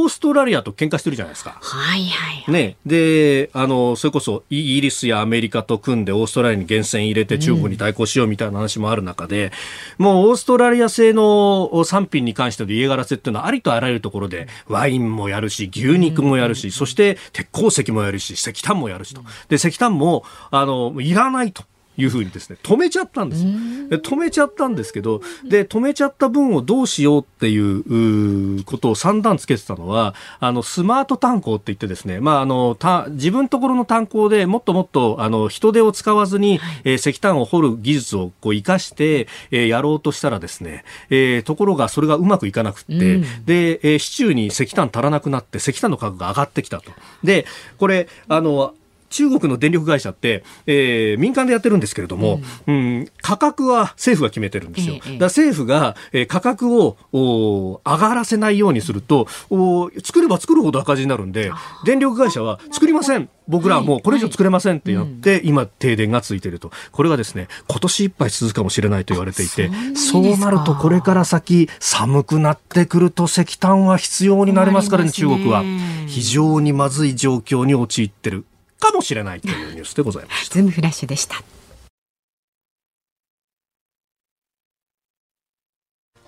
[0.03, 1.59] オーストラリアと喧嘩してるじゃないですか。
[1.61, 2.77] はいはい、はい、ね。
[2.87, 9.53] で、あの、それこそイギリスやアメリカと組んでオーストラリアに厳選入れて中国に対抗しようみたいな話もある中で、
[9.99, 19.23] うん、もうオーストラリア製の産品に関しての家柄せっていうのはありとあらゆるところで、ワインもやるし、牛肉もやるし、うん、そして鉄鉱石もやるし、石炭もやるしと。
[19.49, 21.65] で、石炭も、あの、いらないと。
[21.97, 46.93] いうふうにですね止めちゃったんです止めちゃったんですけどで止めちゃった分をどうしようっていうことを三段つけてたのはあのスマート炭鉱って言ってですね、まあ、あのた自分ところの炭鉱でもっともっとあの人手を使わずに、はい、えー、石炭を掘る技術をこう生かして、えー、やろうとしたらですね、えー、ところがそれがうまくいかなくて、うん、で、えー、市中に石炭足らなくなって石炭の価格が上がってきたと。
[47.23, 47.47] で
[47.79, 48.75] これあの
[49.13, 54.97] 中国の電力会社って、えー、民間でやってるんですけれども、うん、うん、価格は政府が決めてるんですよ。
[55.19, 61.53] だ政府が、えー、価格をお上がらせないようにするとお作れば作るほど赤字になるんで
[61.85, 63.29] 電力会社は作りません。
[63.49, 66.71] 僕らはもうこれ以上作れませんってやって、今停電がついていると。
[66.93, 75.11] これがですね今年いっぱい続くかもしれないと言われていてそうなるとこれから先寒くなってくると石炭は必要になりますからね。
[75.11, 75.63] 中国は。
[76.07, 78.45] 非常にまずい状況に陥ってる
[78.83, 80.55] かもしれないというニュースでございました。
[80.57, 81.37] ズームフラッシュでした。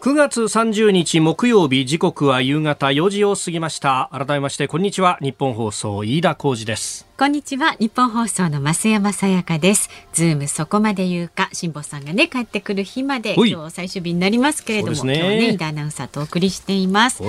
[0.05, 4.11] 9月30日木曜日時刻は夕方4時を過ぎました。
[4.13, 5.17] 改めましてこんにちは。
[5.23, 7.07] ニッポン放送飯田浩司です。
[7.17, 7.73] こんにちは。
[7.81, 9.89] ニッポン放送の増山さやかです。
[10.13, 11.49] ズームそこまで言うか。
[11.55, 17.23] 辛坊さんがね帰ってくる日まで今日最終日になりますけれども、ね、今日ね飯田アナウンサーとお送りしています。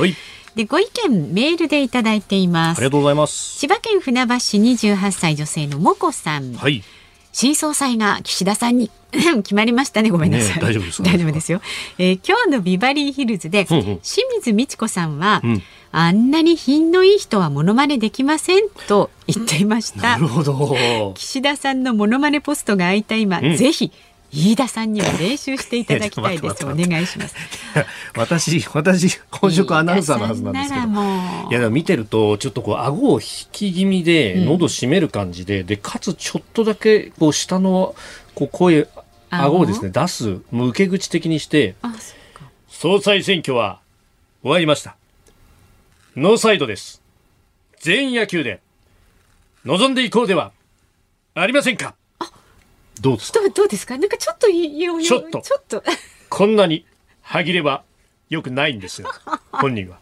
[0.56, 2.80] でご意見メールでいただいています。
[2.80, 3.58] ありがとうございます。
[3.58, 6.54] 千葉県船橋市28歳女性のもこさん。
[6.56, 6.84] はい
[7.36, 10.10] 新総裁が岸田さんに 決まりましたね。
[10.10, 11.62] ごめんなさい、ね、大丈夫です大丈夫ですよ、
[11.98, 20.02] えー、今日のビバリーヒルズで、うんうん、清水美智子さんは、うん、あんなに品のいい人はモノマネできませんと言っていました。
[20.02, 21.12] なるほど。
[21.14, 23.92] 岸田さんのモノマネポストが空いた今、うん、ぜひ
[24.36, 26.66] 飯田さんには練習していただきたいです。
[26.68, 27.36] お願いします。
[28.16, 30.86] 私、私、本職アナウンサーのはずなんですけど。
[31.50, 37.96] いや、見てると、ちょっとこう、顎を引き気味で、喉締める感じで、うん、で、かつちょっとだけ、こう、下の、
[38.34, 38.88] こう、声、
[39.30, 41.76] 顎をですね、出す、もう受け口的にして、
[42.70, 43.80] 総裁選挙は
[44.42, 44.98] 終わりました。
[46.16, 47.02] ノーサイドです。
[47.80, 48.60] 全員野球で、
[49.66, 50.52] 望んでいこうでは
[51.34, 51.96] ありませんか
[53.02, 53.40] どうですか？
[53.54, 53.98] どうですか？
[53.98, 55.42] なんかちょっといいよちょっと。
[55.42, 55.84] ちょっと。
[56.30, 56.86] こんなに
[57.22, 57.84] 歯切れは
[58.30, 59.10] よくないんですよ。
[59.52, 59.98] 本人は。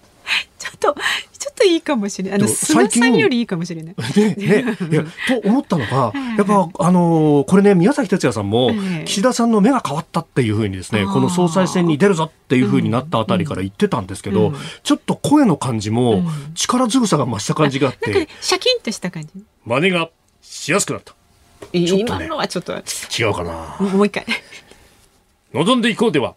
[0.58, 0.96] ちょっと
[1.38, 2.40] ちょっといいかもしれない。
[2.40, 3.96] あの菅さんよりいいかもしれない。
[4.16, 4.78] ねね。
[4.92, 8.72] いやと思ったのが やっぱあのー、これね宮崎哲也さんも
[9.06, 16.24] 岸田さんの目が変わったっていうふうにですねこの総裁選に出るぞっていうふうになったあたりから言ってたんですけど、うん、ちょっと声の感じも
[16.56, 19.30] 力強さが増した感じがあって、うん、シャキンとした感じ。
[19.66, 20.10] 真似が
[20.42, 21.14] しやすくなった。
[21.72, 23.78] 今のはちょっと違うかな。
[23.80, 24.26] もう一回。
[25.54, 26.36] 望んでいこうでは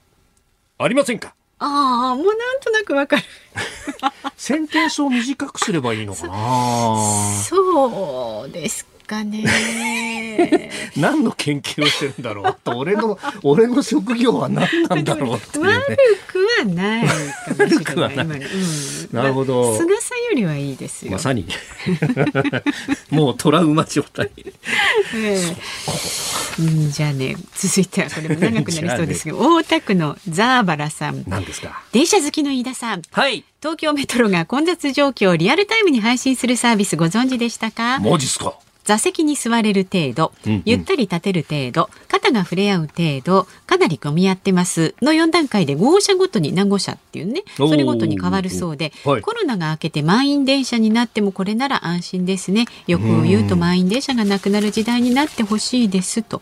[0.78, 1.34] ありませんか？
[1.58, 3.22] ああもうなんとなくわかる。
[4.36, 6.34] センテンスを短くすればいいのかな。
[7.48, 9.44] そうですかね。
[10.96, 17.06] 何の研究をしてるんだろうと俺の俺の職業は何なんだろうっていう、ね、悪くはない
[17.58, 18.40] 悪くはない、うん、
[19.12, 19.76] なるほど。
[19.78, 21.12] 菅さんよりはいいですよ。
[21.12, 21.46] まさに。
[23.10, 24.30] もうトラウマ状態、
[25.14, 31.24] えー、じゃあね続いてはこれも長くなりそうですけど、ね、 大田区のザーバラさん。
[31.26, 31.82] 何ですか？
[31.92, 33.02] 電車好きの飯田さん。
[33.10, 33.44] はい。
[33.62, 37.98] 東京メトロが混雑状況をリアルタイムに配信するサービスご存知でしたか？
[38.00, 38.54] マジっすか？
[38.86, 40.32] 座席に座れる程度、
[40.64, 52.66] ゆったり立てる程度、肩が触れ合う程度、かなり混み合ってますの4段階で号車ごとに何号車っていうね、それごとに変わるそうで、はい、コロナが明けて満員電車になってもこれなら安心ですね。
[52.86, 56.40] よく言うと満員電車がなくなる時代になってほしいですと。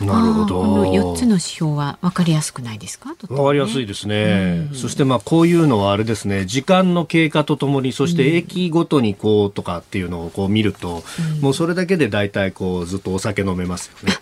[0.00, 0.60] なるほど。
[0.60, 3.14] この4つの指標は分かりやすくないですか？
[3.28, 4.68] 分かりやすいですね。
[4.70, 11.02] うん、そしてまあこういうのはあれですね、時間の経過とともに、そして駅ごとにこうとかっていうのをこう見ると、
[11.36, 14.14] うん、もうそれだけで大体こうずっとお酒飲めますよね。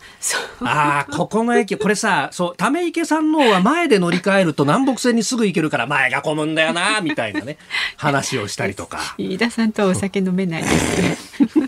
[0.60, 7.58] ああ、ここの駅、これさ、そう、ため池さんのは前で乗り換えると南北線にすぐ行けるから前が混むんだよな、みたいなね、
[7.96, 8.98] 話をしたりとか。
[9.18, 11.67] 飯田さんとはお酒飲めないです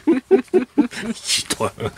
[1.12, 1.90] ね。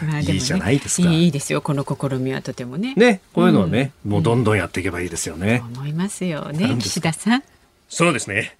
[0.06, 1.08] まあでも、ね、いいじゃないですか。
[1.10, 1.60] いいですよ。
[1.62, 2.94] この試みはとてもね。
[2.96, 5.62] ね、こういうのはね、うん、もうどんどんやっていけばいいですよね。
[5.74, 7.42] 思いますよね、岸田さん。
[7.88, 8.56] そうですね。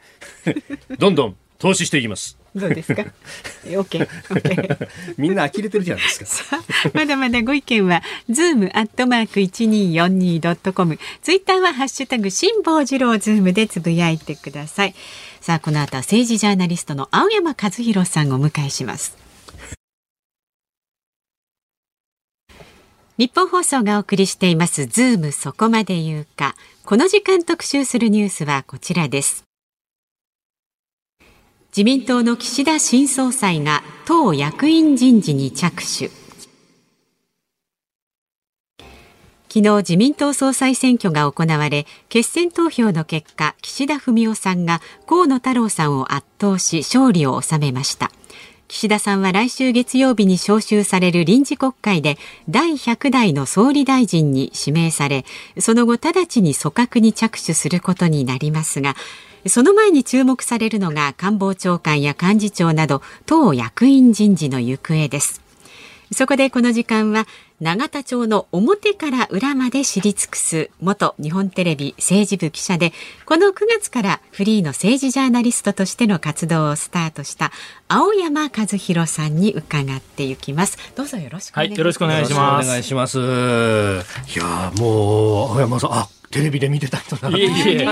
[0.99, 2.37] どんどん投資していきます。
[2.57, 3.03] どうですか？
[3.67, 4.89] オッケー、オッケー。
[5.19, 6.61] みんな呆れてるじゃないですか。
[6.95, 10.99] まだまだご意見は、ズームアットマーク一二四二ドットコム。
[11.23, 14.95] ツイッターはハッシュタグ辛坊治郎ズームでつぶやいてください。
[15.41, 19.17] さあ、この後は政治ジャーナリストの青山和弘さんをお迎えします。
[23.21, 26.55] 日本放送がお送りしていますズームそこまで言うか。
[26.87, 29.45] この時間特集するニュースはこちらです。
[31.77, 36.09] 自民党の岸田新総裁が党役員人事に着手。
[39.51, 48.11] 昨日自民党総裁選挙が行われ決選投票の結果岸田文雄さんが河野太郎さんを圧倒し勝利を収めました。
[48.71, 55.25] 岸田さんは来週月曜日に召集される臨時国会で第100代の総理大臣に指名され
[55.59, 58.95] その後直ちに組閣に着手することになりますが
[59.49, 65.41] その前に注目されるのが官房長官や幹事長など党役員人事の行方です。
[66.13, 67.27] そこでこの時間は
[67.61, 72.95] 永田町の表から裏まで知り尽くす元日本テレビ政治部記者で
[73.27, 77.53] この9月からフリーの政治ジャーナリストとしての活動をスタートした
[77.87, 80.79] 青山和弘さんに伺っていきます。
[80.97, 82.67] どうぞよろしくお願いします、はい、よろしくお願いします。
[82.67, 83.19] お願いします。
[83.19, 87.87] いやもう青山さんあテレビで見てた人だいえいえ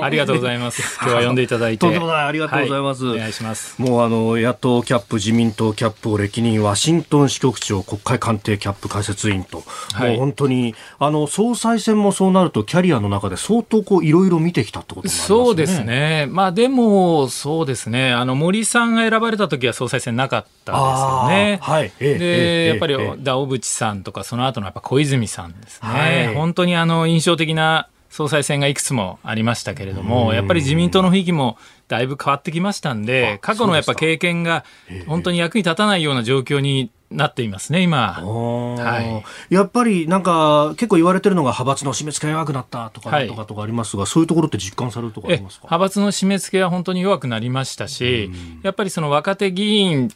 [0.00, 0.80] ありがとうございます。
[1.02, 1.78] 今日は呼んでいただいて。
[1.78, 3.04] とんでもない、ありがとうございます。
[3.04, 3.82] はい、お願いします。
[3.82, 15.44] もうあの、野党キャップ、自民党キャップを歴任、ワシントン支局長、国会官邸キャップ解説委員と、はい、もう本当に、あの、総裁選もそうなると、キャリアの中で相当こう、いろいろ見てきたってことになりますね。
[15.44, 16.26] そうですね。
[16.30, 18.12] まあでも、そうですね。
[18.12, 21.58] あの、森さんが選ばれた時は総裁選なかったですよね。
[21.60, 21.92] はい。
[21.98, 25.88] で、えやっぱり、だ小渕さんとか、その後のやっぱ小泉さんですね。
[25.88, 27.79] はい、本当にあの、印象的な
[28.10, 31.56] 総裁選がいくつもありましたけれども、やっぱり自民党の雰囲気も
[31.88, 34.64] だいぶ変わってきましたんで、過去のやっぱ経験が
[35.06, 38.20] 本当に役に立たないような状況になっていますね、今。
[38.22, 45.66] はい、やっぱりなんか結構言われてるのが派閥の締め付けが弱くなったとかとかとかありますが、はい、そういうところって実感されるとかありますか？
[45.66, 48.30] 派閥の締め付けは本当に弱くなりましたし、
[48.62, 50.10] やっぱりその若手議員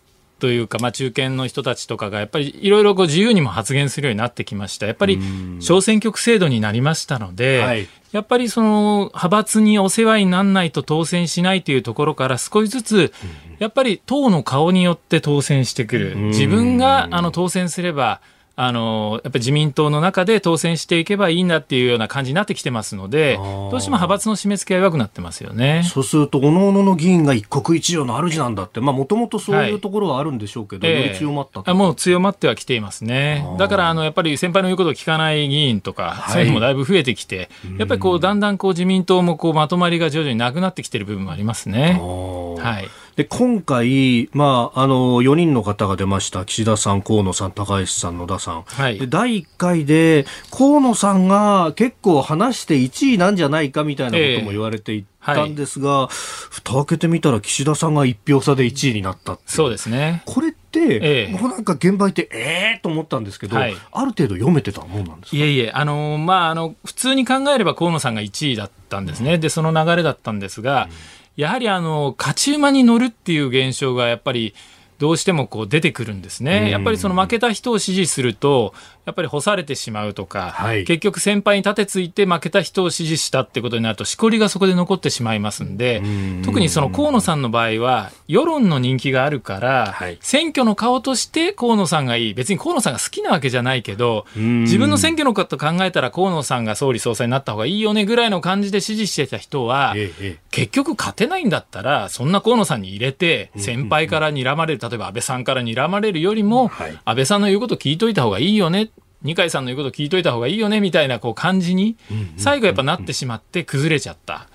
[0.45, 4.85] というか、まあ、中堅の人たちとかがやっぱりいろいろ自由にも発言するようになってきました。
[4.85, 5.19] やっぱり
[5.61, 13.13] 小選挙区制度になりましたので、はい、やっぱりその派閥にお世話にならないと当選しないというところから少しずつ、
[13.59, 16.15] やっぱり党の顔によって当選してくる。
[16.15, 18.21] 自分があの当選すれば、
[18.57, 25.83] あのやっぱり自民党の中で当選していけばいいんだっていうような感じになってきてますので、どうしても派閥の締め付けが弱くなってますよね。
[25.93, 41.99] そうすると、おのおのの議員が一国一城の主なんだって、もともとそういうところはあるんでしょうけど、はい、より強まったもう強まってはきていますね、だからあのやっぱり先輩の言うことを聞かない議員とか、はい、そういうのもだいぶ増えてきて、やっぱりこうだんだんこう自民党もこうまとまりが徐々になくなってきてる部分もありますね。
[42.01, 46.45] はいで今回、まあ、あの4人の方が出ました。
[46.45, 60.25] 岸田さん、河野さん、高市さん、野田さん、はい、で第1回で河野さんが結構話して1位なんじゃないかみたいなことも言われていたんですが、蓋開けてみたら岸田さんが1票差で1位になったそうですね。
[60.27, 65.37] これって、えー、もうなんか現場いてええー、と思ったんですけど、はい、ある程度読めてたもんなんですか？
[65.37, 74.55] いえいえ、あのまあ、あの普通に考えれば河野さんが1位だったんですね、でその流れだったんですが、うんやはりあの勝ち馬に乗るっていう現象がやっぱり
[74.99, 76.71] どうしてもこう出てくるんですね。
[76.71, 86.03] やっぱりその負けた人を支持すると、やっぱり干されてしまうとか、はい、結局先輩に立てついて負けた人を支持したってことになると、しこりがそこで残ってしまいますんで、
[86.45, 92.35] 特にその河野さんの場合は、世論の人気があるから、はい、選挙の顔として河野さんがいい。
[92.35, 108.91] 別に河野さんが好きなわけじゃないけど、自分の選挙のこと考えたら河野さんが総理総裁になった方がいいよねぐらいの感じで支持してた人は、ええ、結局勝てないんだったら、そんな河野さんに入れて、先輩から睨まれる、例えば安倍さんから睨まれるよりも、はい、安倍さんの言うこと聞いといた方がいいよね
[109.25, 111.97] 二階さんの言うこと聞いといた方がいいよねみたいなこう感じに
[112.37, 114.49] 最後やっぱなってしまって崩れちゃった。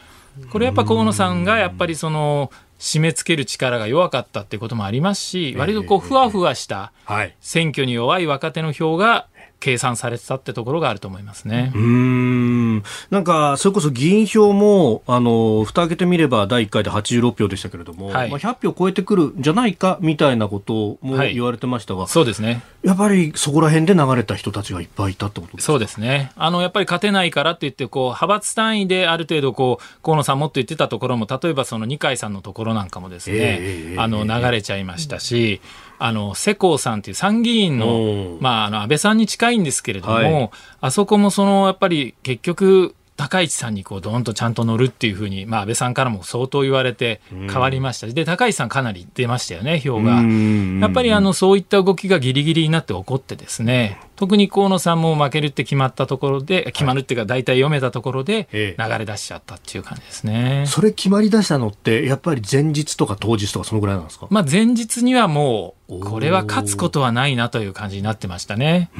[0.51, 6.93] これやっぱ河野さんがやっぱりその締め付ける力が弱かったっていうこともありますし、割とこうふわふわした
[7.41, 9.27] 選挙に弱い若手の票が
[9.59, 11.71] 計算されてたってところがあると思いますね。
[11.75, 22.63] うんなんか、それこそ議員票も、あの、蓋開けてみれば第1回で86票でしたけれども、はい、まあ、100票超えてくるんじゃないかみたいなことも言われてましたが、はい、そうですね。
[22.83, 26.31] やっぱりそこら辺で流れた人たちがいっぱいいたってことですそうですね。
[26.35, 35.61] あの、やっぱり勝てないからって言って、こう、派閥単位である程度、こう、河野さんもっと言ってたところも、例えばその二階さんのところなんかもですね、えー、あの、流れちゃいましたし、
[35.99, 40.49] あの世耕さんという参議院の,、まあ、あの安倍さんに近いんですけれども、はい、
[40.81, 50.21] あそこもそのやっぱり結局高市さんにこうどんとちゃんと乗るっていうふうに、まあ、安倍さんからも相当言われて変わりました、で高市さんかなり出ましたよね票が。
[50.21, 68.91] やっぱりあのそういった動きがギリギリになって起こってですね特に河野さんも負けるって決まったところで決まるっていうか大体読めたところで流れ出しちゃったっていう感じですね、それ決まり出したのってやっぱり前日とか当日とかそのぐらいなんですか、まあ、前日にはもうこれは勝つことはないなという感じになってましたね。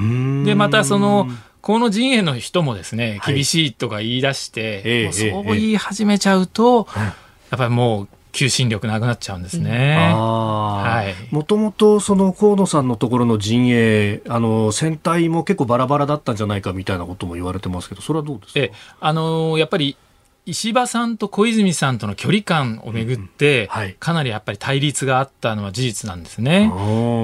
[0.46, 1.28] でまたその
[1.62, 10.14] 河野陣営の人もですね、厳しいとか言い出して、はい、そう言い始めちゃうと、やっぱりもう、求心力なくなっちゃうんですね。
[10.14, 11.34] はい。
[11.34, 18.60] もともとその河野さんのところの陣営、あの選対も結構バラバラだったんじゃないかみたいなことも言われてますけど、それはどうですか？
[18.60, 19.98] え、あのやっぱり
[20.46, 26.72] 石破さんと小泉さんとの距離感をめぐって、かなりやっぱり対立があったのは事実なんですね。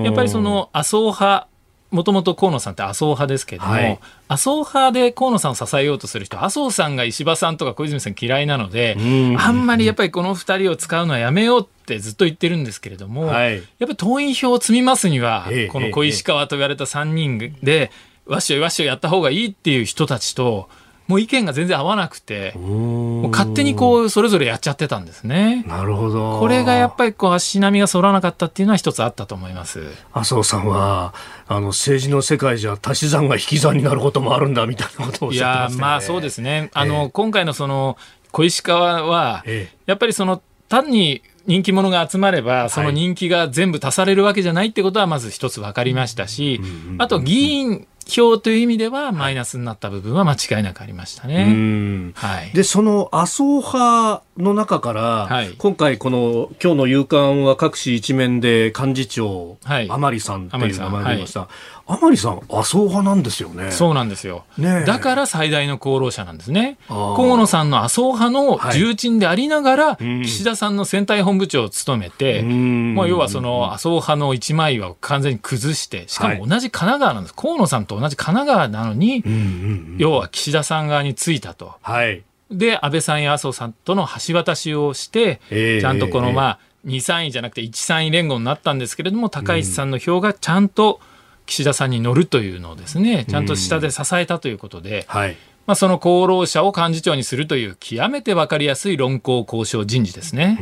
[0.04, 1.48] やっぱりその麻生派
[1.92, 4.00] もともと河野さんって麻生派ですけども、はい。
[4.28, 9.40] 麻生派で河野さんを支えようとする人、麻生さんが石破さんとか小泉さん嫌いなので、うん。
[9.40, 13.56] あんまりやっぱりこの二人を使うのはやめようってずっと言ってるんですけれども、はい。
[13.56, 17.92] やっぱり党員票を積みますにはええ、この小石川と言われた3人で、
[18.26, 20.68] わっしょいわっしょいやった方がいいっていう人たちと、
[21.08, 25.64] もう意見が全然合わなくて、もう勝手にこう、それぞれやっちゃってたんですね。
[25.68, 26.40] なるほど。
[26.40, 29.84] これがやっぱりこう足並みが揃わなかったっていうのは一つあったと思います。
[30.14, 31.14] 麻生さんは、
[31.48, 35.76] あの、政治の世界じゃ足し算が引き算になることもあるんだ、みたいなことをおっいしゃってましたよね。
[35.76, 36.72] やーまあそうですね。
[36.74, 37.98] あの、ええ今回のその
[38.32, 46.60] 小石川は、ええやっぱりその単に人気者が集まれば、その人気が全部足されるわけじゃないってことはまず一つ分かりましたし、
[46.98, 51.46] あと議員票という意味ではマイナスになった部分は間違いなくありましたうね。
[51.52, 52.14] ん。
[52.14, 52.52] はい。
[52.54, 61.42] で、その麻生派の中から、はい今回この今日の夕刊は各紙一面で幹事長、はい甘利さんっていう名前が出ました。
[61.42, 61.50] 甘
[61.88, 63.72] 甘利さん、麻生派なんですよね。
[63.72, 64.46] そうなんですよ。
[64.58, 66.78] ねえだから最大の功労者なんですね。
[66.88, 77.36] 河野さんの麻生派のはい重鎮でありながら、うん岸田さんの選対本部長を務めて、うんまあ、要はその麻生派の一枚岩を完全に崩して、しかも同じ神奈川なんです。
[77.36, 81.76] 河野さんと同じ神奈川なのに、うんうんうん要は岸田さん側についたと。
[81.82, 82.24] はい。
[82.52, 91.00] で、安倍さんや麻生さんとの橋渡しをして、ええちゃんとこの、ええまあ、2、3位じゃなくて1、3位連合になったんですけれども、高市さんの票がちゃんと
[91.46, 95.38] 岸田さんに乗るというのをですね、ちゃんと下で支えたということで、はい。
[95.68, 100.60] まあ、その功労者を幹事長にするという極めて分かりやすい論考交渉人事ですね。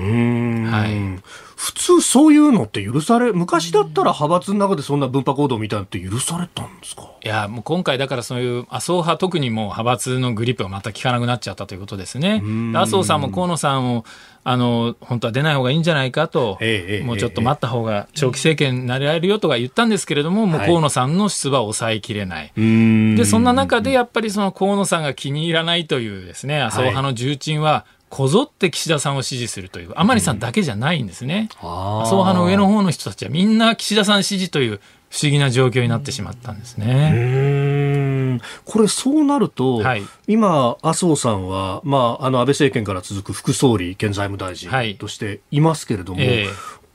[0.72, 1.22] はい
[1.56, 7.10] 普通そういうのって許され、昔だったら派閥の中でそんな分派行動みたいなのって許されたんですか？
[7.24, 12.42] いや、もう今回だからそういう麻生派、特にもう派閥のグリップがまた効かなくなっちゃったということですね。
[12.76, 14.04] 麻生さんも河野さんを、
[14.46, 22.52] あの、本当は出ない方がいいんじゃないかと、ええええもうちょっと待った方が長期政権になれるよとか言ったんですけれども、もうはい河野さんの出馬を抑えきれない。
[22.56, 31.50] でで、そんな中でやっぱりその河野さんが気に入らないというですね、麻生派の重鎮は、こぞって岸田さんを支持するという、甘利さんだけじゃないんですね。
[31.60, 34.80] 麻生派の上の方の人たちはみんな岸田さん支持という
[35.14, 37.12] 不思議な状況になってしまったんですうね。
[37.14, 38.42] ーん。
[38.66, 40.02] これそうなると、はい。
[40.26, 44.96] 今、麻生さんは、まあ、あの安倍政権から続く副総理兼財務大臣はい。
[44.96, 46.50] としていますけれども、ええ。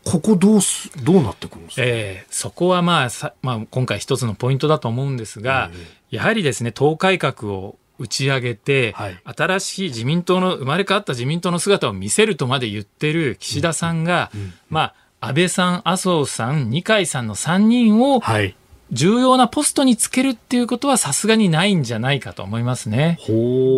[0.05, 2.27] ここどうすどうなってくるんですか、ええ。
[2.29, 5.71] そこはまあさ、まあ、今回一つのポイントだと思うんですが、
[6.11, 9.19] やはりですね、党改革を打ち上げて、はい。
[9.25, 14.33] 新しい自民党の、生まれ変わった自民党の姿を見せるとまで言ってる岸田さんが、
[14.69, 18.55] まあ、安倍さん、麻生さん、二階さんの3人をはい、
[18.91, 23.19] 重要なポストにつけるっていうことはさすがにないんじゃないかと思いますね。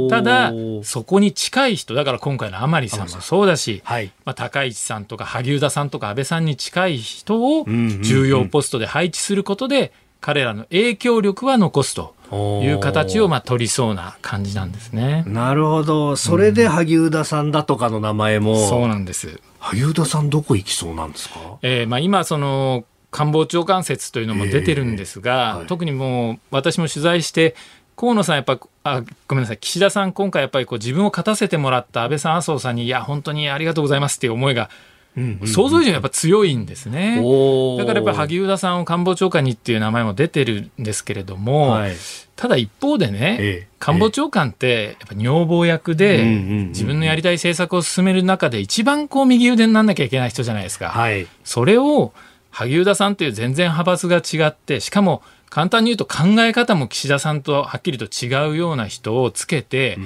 [0.08, 8.02] ただ、そこに近い人、だから今回の甘利さんもそうだし、はい、まあ、高市さんとか萩生田さんとか安倍さんに近い人をんうんうん。
[8.02, 12.14] 重要ポストで配置することで、彼らの影響力は残すと
[12.62, 15.24] いう形をまあ取りそうな感じなんですね。
[15.26, 19.40] なるほど、それで萩生田さんだとかの名前も、そうなんです。
[19.58, 21.58] 萩生田さん、どこ行きそうなんですか？
[21.62, 25.66] えーまあ、今、その官房長官説というのも出てるんですが、えーはい。
[25.66, 27.54] 特にもう私も取材して、
[27.96, 34.70] 河野さん、やっぱあごめんなさい、岸田さん、今回やっぱりこう自分を勝たせてもらった安倍さん、麻生さんに、いや、本当にありがとうございますっていう思いが、
[35.44, 37.16] 想像以上にやっぱ強いんですね。
[37.78, 41.92] だからやっぱり萩生田さんを官房長官にっていう名前も出てるんですけれども、はい。
[42.36, 43.68] ただ一方でね、ええ。
[43.78, 46.24] 官房長官ってやっぱ女房役で、
[46.68, 50.88] 自分のやりたい政策を進める中で一番こう右腕になんなきゃいけない人じゃないですか。
[50.88, 52.12] はい、それを
[52.50, 59.98] 萩生田さんという全然派閥が違って、しかも簡単に言うと考え方も岸田さんとはっきりと違うような人をつけて、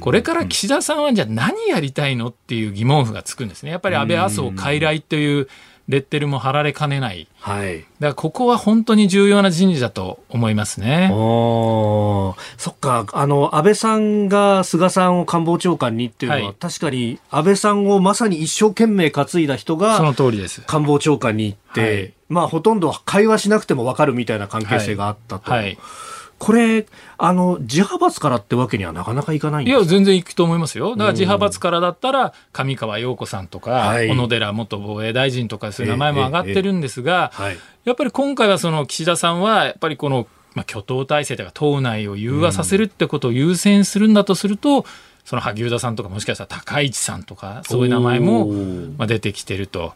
[0.00, 3.70] これから岸田さんはじゃあ何やりたいのっていう疑問符がつくんですね。
[3.70, 5.48] やっぱり安倍麻生傀儡という
[5.88, 7.28] レッテルも貼られかねない。
[7.38, 7.80] はい。
[7.80, 11.10] だからここは本当に重要な人事だと思いますね。
[11.12, 20.62] おーそっか、あの、安倍さんが菅さんを官房長官にっていうのは、はい確かに安倍さんをまさに一生懸命担いだ人そがの通りです。
[20.66, 25.50] 官房長官に行って、はいまあほとんど会話しなくても分かるみたいな関係性があったと。
[25.50, 25.78] はい。
[26.38, 26.84] これ、
[27.16, 29.94] あの、自派閥からってわけにはなかなかいかないんいや、ですか？
[29.94, 30.90] 全然行くと思いますよ。
[30.90, 37.56] だから自派閥からだったら、上川陽子さんとか、はい小野寺元防衛大臣とか、そういう名前も上がってるんですが、はい。
[37.84, 44.84] やっぱり今回はその岸田さんは、やっぱりこの、まあ、挙党体制というか、党内を融和させるってことを優先するんだとすると、
[45.24, 48.50] その萩生田さんとか、もしかしたら高市さんとか、そういう名前も
[49.06, 49.94] 出てきてると。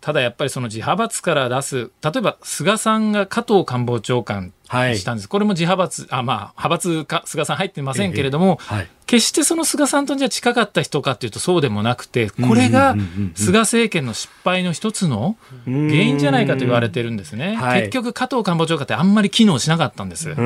[0.00, 5.28] ただやっぱりその自派閥から出す、例えば菅さんが加藤官房長官はいしたんです。
[5.28, 8.88] これも自派閥、あ、まあ、派閥か、菅さん入ってませんけれども、はい。
[9.10, 12.94] 決してその菅さんとじゃ近かった人かっていうとそうでもなくて、これが
[13.34, 17.58] 菅政権の失敗の一つの原因じゃないかと言われてるんですね。
[17.60, 20.36] 結局、加藤官房長官ってあんまり機能しなかったんです。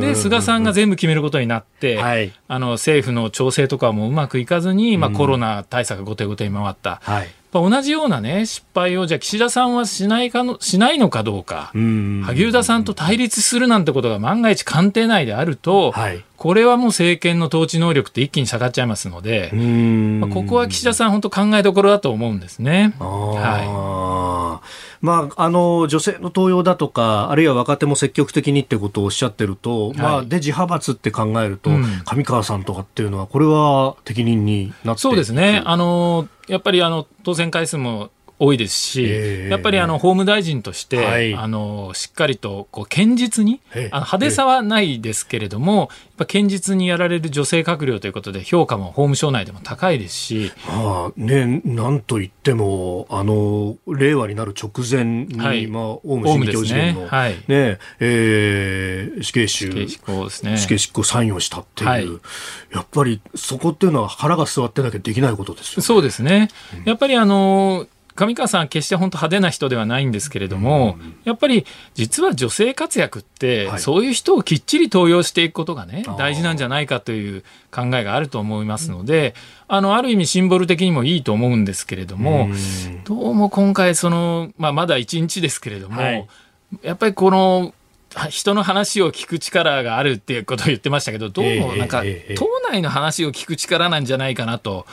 [0.00, 6.98] で、菅さんが全部決めることになって、はい、あの政府の調整とかもうまくいかずに、まあ、コロナ対策後手後手に回った。
[7.04, 7.28] はい。
[7.52, 22.94] 同じようなね、失敗を、じゃあ岸田さんはしないかの、しないのかどうか、萩生田さんと対立するなんてことが万が一官邸内であると、はい、これはもう政権の統治能力って一気に下がっちゃいますので、まあ、ここは岸田さん、本当考えどころだと思うんですね。
[22.98, 25.04] はい。
[25.04, 35.60] まあ、あの女性の登用だとか、あるいは若手も積極的にってことをおっしゃってると、はい、まあ、で、自派閥って考えると、うん、上川さんとかっていうのは、これは適任になってそうですね。
[35.66, 38.10] あのやっぱりあの当選回数も
[38.42, 57.06] 多いですし、えー、やっぱりあの法務大臣として、はい、あのしっかりとこう堅実に、あの派手さはないですけれども、やっぱ堅実にやられる女性閣僚ということで、評価も法務省内でも高いですし、まあね、なんといっても、あの令和になる直前に、はい、まあ、オウム真理教事件の、ね。
[57.08, 57.34] はい。
[57.46, 60.56] ねえー、死刑囚死刑執行ですね。
[60.56, 62.06] 死刑執行サインをしたっていう、はい、
[62.72, 65.82] やっぱりそこっていうのは腹が据わってなきゃできないことですよね。
[65.82, 79.34] そうですね、うん、やっぱりあの上川さん決して本当派手な人ではないんですけれども、やっぱり実は女性活躍って、そういう人をきっちり登用していくことがね、大事なんじゃないかという考えがあると思いますので、
[79.68, 82.48] あの、ある意味シンボル的にもいいと思うんですけれども、
[83.04, 86.28] どうも今回その、まあ、まだ1日ですけれども、はい、
[86.82, 87.74] やっぱりこの
[88.28, 92.02] 人の話を聞く力があるっていうことを言ってましたけど、どうもなんか、
[92.36, 94.86] 党内の話を聞く力なんじゃないかなと。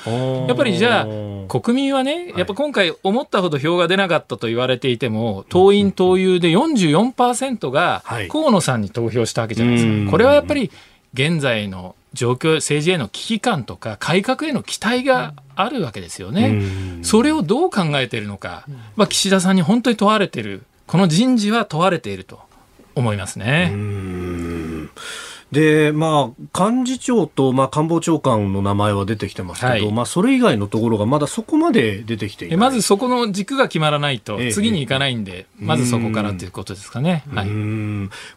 [0.48, 1.06] やっぱりじゃあ、
[1.48, 10.12] 国民はね、やっぱ今回思ったほど票が出なかったと言われていても、党員党友で44%が河野さんに投票したわけじゃないですか。
[10.12, 10.72] これはやっぱり
[11.14, 16.62] 現在の状況、政治への危機感とか改革への期待があるわけですよね。
[17.02, 18.66] それをどう考えているのか、
[18.96, 20.64] まあ、岸田さんに本当に問われている。
[20.86, 22.47] この人事は問われていると。
[22.98, 23.72] 思いますね。
[25.52, 37.24] で、まあ、幹事長と、まあ、官房長官の名前は出てきてますけど、はい、まあ、それ以外のところがまだそこまで出てきていまずそこの軸が決まらないと、次に行かないんで、ええ、まずそこからということですかね。
[37.34, 37.50] はい、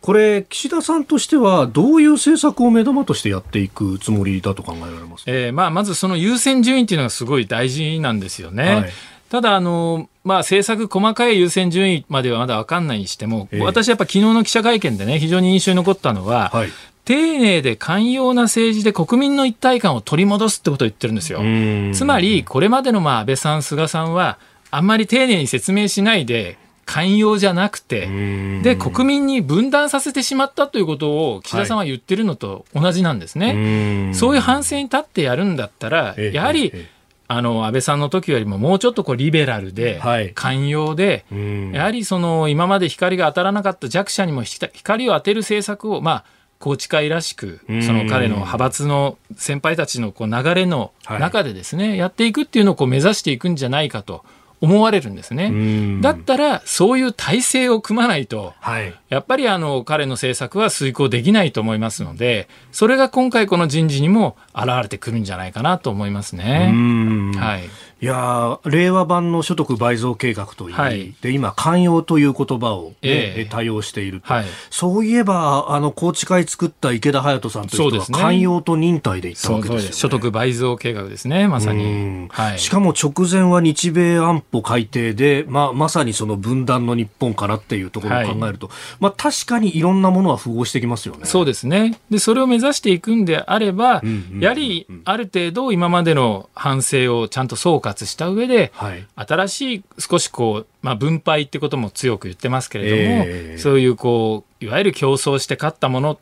[0.00, 8.74] これ、岸田さんとしては、どういう政策を目玉としてやっていくつもりだと考えられますえー、まあ、まずその優先順位っていうのがすごい大事なんですよね。
[8.74, 8.90] はい
[9.31, 16.68] ただ、あの、まあ、政策細かい優先順位まではまだ分かんないにしても、えー、私やっぱ昨日の記者会見でね、非常に印象に残ったのは、はい、
[17.05, 21.41] 丁寧で寛容な政治で国民の一体感を取り戻すってことを言ってるんですよ。
[21.95, 24.39] つまり、これまでのまあ安倍さん、菅さんは、
[24.72, 28.09] あんまり丁寧に説明しないで、寛容じゃなくて、
[28.62, 34.07] で、国民に分断させてしまったということを岸田さんは言ってるのと同じなんですね。
[34.07, 36.72] はい、そういう反省に立ってやるんだったら、やはり、
[37.33, 40.01] あの安倍さんの時よりももうちょっとこうリベラルで、
[40.35, 41.24] 寛容で、
[41.72, 46.24] やはりその今まで光が当たらなかった弱者にも光を当てる政策を、まあ、
[46.61, 54.24] 宏池会らしく、その彼の派閥の先輩たちのこう流れの中でですね、やっていくっていうのをこう目指していくんじゃないかと。
[54.61, 56.00] 思われるんですね。
[56.02, 66.72] だったら、そういう体制を組まないと、はい、やっぱりあの彼の政策は遂行できないと思いますので、それが今回この人事にも現れてくるんじゃないかなと思いますね。
[67.36, 67.68] はい
[68.03, 91.26] いや令和版の所得倍増計画といい、はい、で今、寛容という言葉を、ね、えー、対応していると、はい、そういえば、あの宏池会作った池田隼人さんという人は、寛容と忍耐でいったわけですよ、ね、所得倍増計画ですね、まさに、はい、しかも直前は日米安保改定で、まあ、まさにその分断の日本からっていうところを考えると、まあ、確かにいろんなものは符合してきますよね。
[91.26, 91.98] そうですね。
[92.11, 106.20] でそれを目指していくんであれば、うんうん、やはりある程度、今までの反省をちゃんと総括した上で、はい、新しい少しこう、まあ、分配ってことも強く言ってますけれども、えー、そういうこういわゆる競争して勝ったもの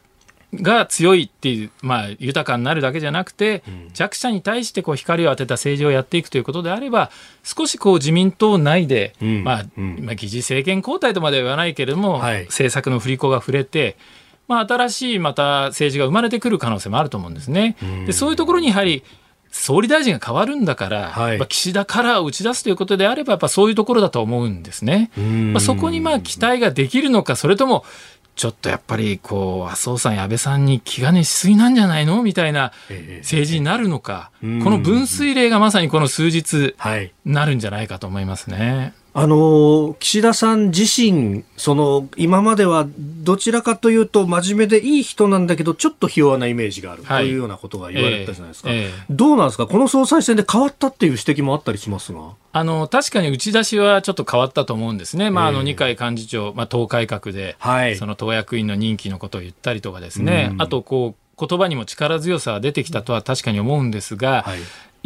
[0.55, 7.11] が強いっていう、まあ、豊かになるだけじゃなくて、うん、弱者に対してこう光を当てた政治をやっていくということであれば、
[7.43, 13.97] 少しこう自民党内で、うん、まあ、うん、まあ、議事政権交代とまでは言わないけれども、はい、政策の振り子が触れて、
[14.47, 17.77] まあ、新しいまた政治が生まれてくる可能性もあると思うんですね。
[18.07, 19.05] でそういうところにやはり
[19.51, 25.11] 総理大臣が変わるんだから、はい、岸田カラーを打ち出すということであれば、やっぱそういうところだと思うんですね。
[25.17, 27.85] まあ、そこにまあ期待ができるのか、それとも、
[28.37, 32.73] ちょっとやっぱりこう麻生さん、安倍さんに気兼ねしすぎなんじゃないのみたいな
[33.19, 36.77] 政治になるのか、この分水嶺がまさにこの数日、
[37.25, 38.95] なるんじゃないかと思いますね。
[39.21, 47.35] あの岸田さん自身、その今まではどちらかというと真面目でいい人なんだけどちょっとひ弱なイメージがある、とい。
[47.35, 48.87] うようなことが言われたじゃないですか、えーえ。
[48.87, 49.67] ー、どうなんですか？
[49.67, 52.37] この総裁選で変わったっていう指摘もあったりしますが？
[52.53, 64.59] あの確かに打ち出しはちょっと変わったと思うんですね、まあ、あの二階幹事長、まあ、党改革で、はい、その党役員の任期のことを言ったりとかですね、あとこう言葉にも力強さは出てきたとは確かに思うんですが、はい、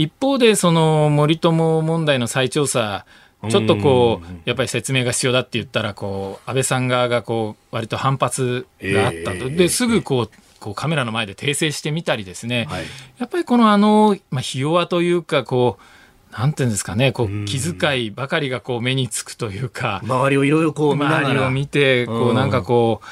[0.05, 3.07] 一方でその森友問題の再調査
[3.49, 9.51] ちょっとこう、やっぱり説明が必要だって言ったら、こう、安倍さん側がこう、割と反発があったと。
[9.51, 10.31] で、すぐこう、
[10.61, 12.85] こうカメラの前で訂正してみたりですね、はい、
[13.19, 23.07] やっぱりこのあの、まあ、ひ弱というか、こう、なんていうんですかね、こう、気遣いばかりがこう目につくというか、周りをいろいろこう周りを見て、こう、なんかこう、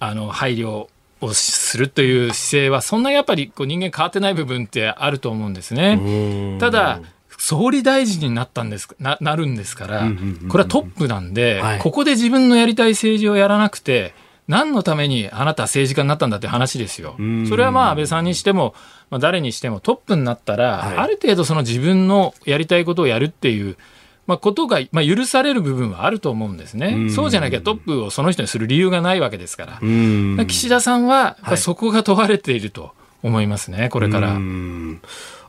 [0.00, 0.88] あの、配慮
[1.20, 6.58] をするという姿勢は、そんなやっぱりこう人間変わってない部分ってあると思うんですね。
[6.58, 7.00] ただ、
[7.38, 10.08] 総理大臣になったんですななるんですから、
[10.48, 14.14] これはトップなんで、はい、ここで自分のやりたい政治をやらなくて、
[14.48, 17.16] 何のためにあなたは政治家になったんだって話ですよ。
[17.48, 18.74] それはまあ安倍さんにしても、
[19.10, 23.76] まあ、誰にしてもトップになったら、はい、ある程度その自分のやりたいことをやるっていう、
[24.26, 27.10] まあ、ことが、まあ、許される部分はあると思うんですね。
[27.10, 30.46] そうじゃなきゃトップをその人にする理由がないわけですから。
[30.46, 34.36] 岸田さんは、そこが問われていると思いますね、これから。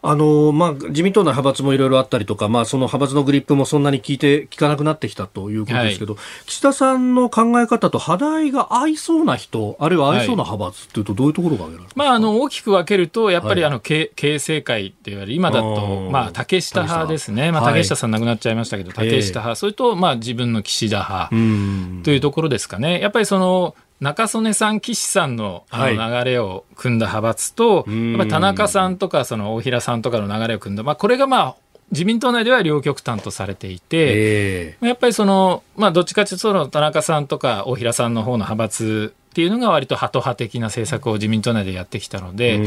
[0.10, 23.01] あのまあ、自民党の派閥もいろいろあったりとか、まあ、その派閥のグリップもそんなに聞いて聞かなくなってきたということですけど、はい、岸田さんの考え方と肌合いが合いそうな人、あるいは合いそうな派閥というと、どういうところが挙げられまあ、あの大きく分けると、やっぱりあの、形成会って言われる、今だと、まあ、竹下派ですね、まあ、竹下さん亡くなっちゃいましたけど、竹下派、それと、まあ、自分の岸田派というところですかね。
[23.01, 31.56] やっぱりその中曽根さん、岸さんのあの流れを組んだ派閥と、はい、やっぱ田中さんとかその大平さんとかの流れを組んだ、まあ、これがまあ
[31.91, 42.58] 自民党内では両極端とされていて、えー、やっぱりその、まあ、どっちかというとその田中さんとか大平さんの方の派閥っていうのが割とハト派的な政策を自民党内でやってきたので、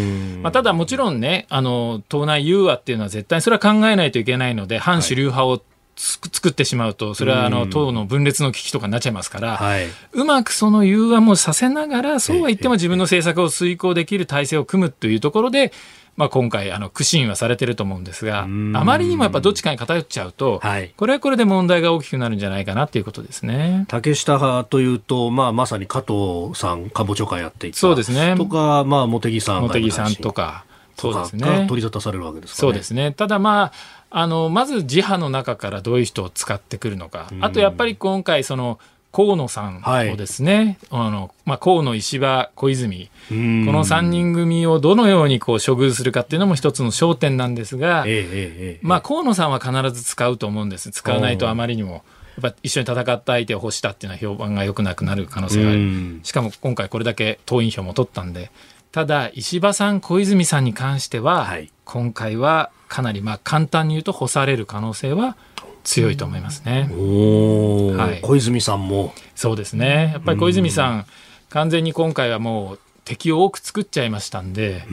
[0.41, 5.61] まあ、ただもちろんね、あの、党内融和っていうのは絶対それは考えないといけないので、反主流派を
[6.01, 15.73] 作ってしまうと、それはあの党の分裂の危機とかになっちゃいますから、はい、うまくその融和もさせながら、そうは言っても自分の政策を遂行できる体制を組むというところで、
[16.17, 23.85] まあ、今回、あの苦心はされてると思うんですが、あまりにもやっぱどっちかに偏っちゃうと、はい、これはこれで問題が大きくなるんじゃないかなということですね。
[23.89, 27.79] 竹下派というと、まあ、まさに加藤さん、かぼちょ会やっていた。
[27.79, 28.35] そうですね。
[28.37, 30.65] とか、まあ、茂木さん茂木さんとか。
[31.01, 31.65] そうですね。
[31.67, 33.13] 取り沙汰されるわけですか、ね、そうですね。
[33.13, 33.73] ただまあ、
[34.11, 38.79] あのまず自派の中からどういう人を使ってくるのか、あとやっぱり今回その
[39.13, 39.83] 河野さん
[40.13, 52.05] をですね、はい、あのまあ、河野、石破、小泉、この3人組をどのようにこう処遇するかっていうのも一つの焦点なんですが、ええまあ、河野さんは必ず使うと思うんです、使わないとあまりにも。
[52.41, 58.51] やっぱ一緒に戦った相手を欲したっていうのは評判が良くなくなる可能性がある、しかも今回これだけ党員票も取ったんで、
[58.93, 65.37] ただ、石破さん、小泉さんに関しては、はい、今回はかなりまあ簡単に言うと干される可能性は
[65.85, 66.91] 強いと思いますね。
[66.91, 69.15] はい、小泉さんも。
[69.35, 70.11] そうですね。
[70.13, 71.07] やっぱり小泉さん、
[71.49, 74.85] 完全に今回はもう敵を多く作っちゃいましたんで、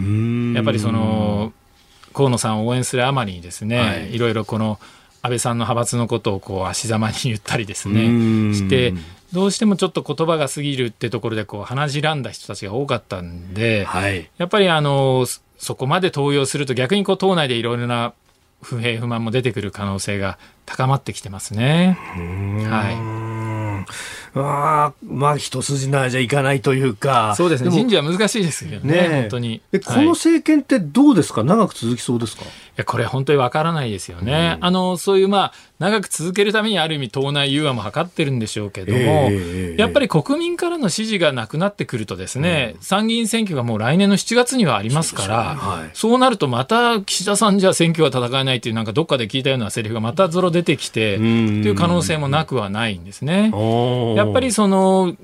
[0.55, 1.51] やっぱりその
[2.13, 4.79] 河野さんを応援するあまりにですね、はい、いろいろこの
[5.21, 8.93] 安倍さんの派閥のことをこう足ざまに言ったりですねして
[9.33, 15.25] どうしてもちょっと言葉が過ぎるってところでこう鼻じらんだ人たちが多かったんで、はい、やっぱりあの
[15.57, 18.13] そこまで登用すると逆にこう党内でいろいろな
[18.61, 21.97] 不平不満も出てくる可能性が高まってきてますね。
[22.69, 23.87] はい。
[24.35, 27.33] あまあ一筋縄じゃいかないというか。
[27.35, 27.71] そうですね。
[27.71, 29.09] 人事は難しいですよね。
[29.09, 29.61] ね本当に。
[29.85, 32.43] この政権ってどうですか、長く続きそうですか？
[32.77, 53.51] やこれ本当にわからないですよね、うん、あのそういうまあ長く続けるためにある意味党内融和も図ってるんでしょうけども、えー、やっぱり国民からの支持がなくなってくるとですね、うん、参議院選挙がもう来年の7月にはありますから、はい、そうなるとまた岸田さんじゃ選挙は戦えないっていうなんかどっかで聞いたようなセリフがまたぞろ出てきてという可能性もなくはないんですね。
[54.17, 55.15] やっぱりその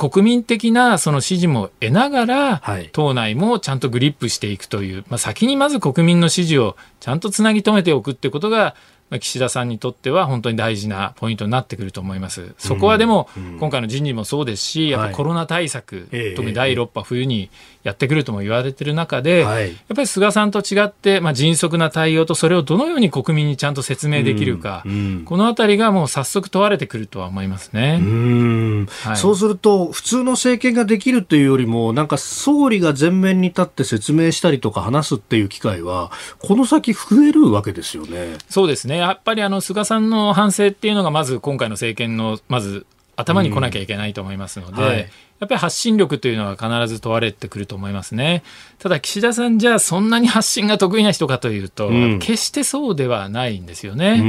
[0.00, 8.74] 国民的なその支持も得ながら、はい、党内もちゃんとグリップしていくという、まあ、先にまず国民の支持をちゃんとつなぎ止めておくってことが、
[9.10, 12.54] まあ、岸田さんにとっては本当に大事なポイントになってくると思います。
[12.56, 13.28] そこはでも、
[13.58, 17.50] 今回の人事もそうですし、やっぱコロナ対策、特に第6波、冬に
[17.82, 24.84] やってくるとも言われてる中で、やっぱり菅さんと違って、まあ、迅速な対応と、それをどのように国民にちゃんと説明できるか、
[25.24, 28.00] このあたりがもう早速問われてくるとは思いますね。
[29.02, 38.36] はい、そうすると、普通の政権ができるというよりも、なんか総理が前面に立って説明したりとか話すっていう機会は、この先増えるわけですよね。
[38.48, 38.98] そうですね。
[38.98, 42.84] やっぱりあの菅さんの反省っていうのがまず今回の政権のまず
[43.16, 45.10] 頭に来なきゃいけないと思いますので、うんはい、
[45.40, 48.42] やっぱり発信力というのは必ず問われてくると思いますね。
[48.78, 54.22] ただ岸田さんじゃあそんなに発信が得意な人かというと、うん、決してそうではないんですよね。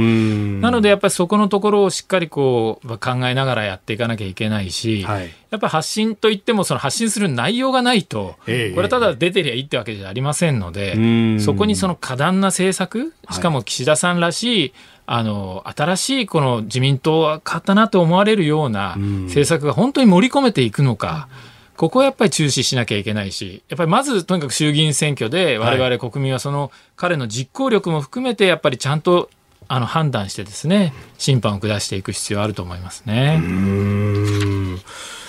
[0.60, 14.72] なのでやっぱりそこのところをしっかりこう考えながらやっていかなきゃいけないし、はい、やっぱり発信といってもその発信する内容がないと、これはただ出てりゃいいってわけじゃありませんので、そこにその過断な政策、しかも岸田さんらしい、
[15.14, 21.28] あの新しいこの自民党は勝ったなと思われるような政策が本当に盛り込めていくのか。
[21.76, 29.28] ここはやっぱり注視しなきゃいけないし、やっぱりまずとにかく衆議院選挙で我々国民はその彼の実行力も含めてやっぱりちゃんと
[29.68, 33.42] あの判断してですね、審判を下していく必要あると思いますね。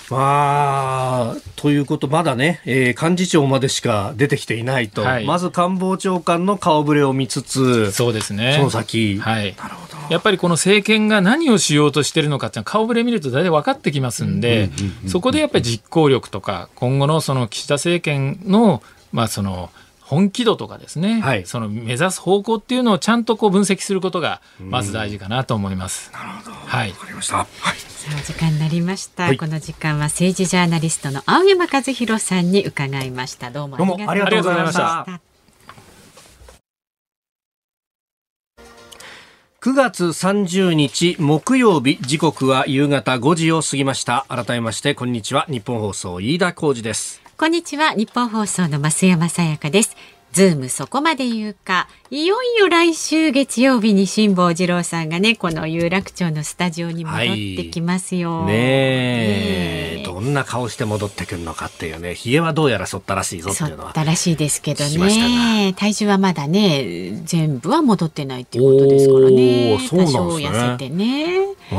[0.10, 8.56] まあ、ということ、まだね、えー、幹事長までしか出てきていないと、はい、まず官房長官の顔ぶれを見つつ、そうですね。
[8.58, 9.18] その先。
[9.20, 9.56] はい。
[9.58, 9.93] なるほど。
[10.10, 14.70] やっぱりこの政権が何をしようとしてるのかって顔ぶれ見ると大体分かってきますんで、
[15.08, 19.70] そこでやっぱり実行力とか、今後のその岸田政権の、まあその、
[20.01, 26.12] 本気度とかですね、はい、その目指す方向っていうのをちゃんとこう分析することがまず大事かなと思います。
[26.14, 26.51] なるほど。
[26.51, 26.91] はい。
[26.91, 27.38] わかりました。
[27.38, 27.47] はい。
[28.04, 33.49] さあ時間になりました、はい、この時間は政治ジャーナリストの青山和弘さんに伺いました。
[33.49, 35.22] どうもありがとうございました。
[39.62, 44.26] 9月30日木曜日時刻は夕方5時を過ぎました。
[44.28, 45.45] 改めましてこんにちは。
[45.47, 47.22] 日本放送飯田浩二です。
[47.38, 47.93] こんにちは。
[47.93, 49.95] 日本放送の増山さやかです
[50.34, 51.88] ズームそこまで言うか。
[52.09, 58.53] いよいよ来週月曜日に辛坊治郎さんがねこの有楽町のスタジオに戻ってきますよ、はい、ね
[59.99, 60.03] え。
[60.03, 62.15] どんな顔して戻ってくるのかっていうね。
[62.15, 65.73] ひげはどうやらそったらしいぞっていうのはったらしいですけどね。
[65.77, 69.77] 体重はまだね全部は戻ってないっていうことですからね。
[69.88, 70.23] そうなんですね。
[70.23, 71.75] 多少痩せてねお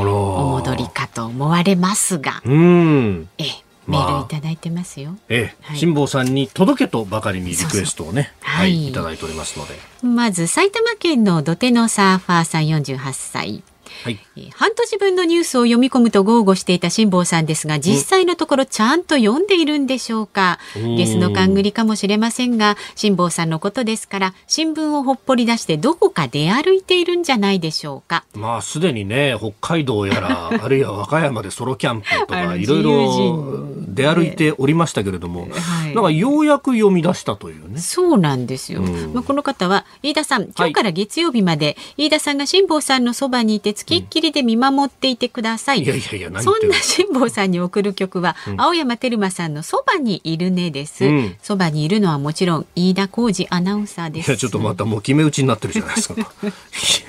[0.61, 2.41] 戻りかと思われますが。
[2.45, 3.27] うん。
[3.37, 5.15] ええメールいただいてますよ。
[5.29, 9.73] ええ、はい、辛坊さんに届けとばかりにリクエストをね、そうそうはい、はい、いただいておりますので。
[10.01, 13.63] まず埼玉県の土手のサーファーさん48歳。
[14.03, 14.19] はい、
[14.53, 20.59] 半年分のニュースを読み込むと豪語していた辛坊さんですが実際のところちゃんと読んでいるんでしょうか？
[20.75, 28.25] ゲスの勘繰りかもしれませんが辛坊さんのことですから新聞をほっぽり出してどこか出歩いているんじゃないでしょうか？
[28.33, 37.79] まあすでにね北海道やら あるいは和歌山でソロキャンプとかいろいろ出歩いておりましたけれども、はい、なんかようやく読み出したというね。
[37.79, 38.81] そうなんですよ、
[39.13, 45.83] まあ、この方は飯田さん今日から月曜日まで、はい、飯田さんが辛坊さんのそばにいて付きっきりで見守っていてください。
[45.83, 51.05] いやいやいやそんな辛坊さんに送る曲は、うん、青山テルマさんのそばにいるねです。
[51.41, 54.29] そ、ば、にいるのはもちろん飯田浩二アナウンサーです。
[54.29, 56.21] いやちょっとまたもう決め打ちになってるじゃないですか。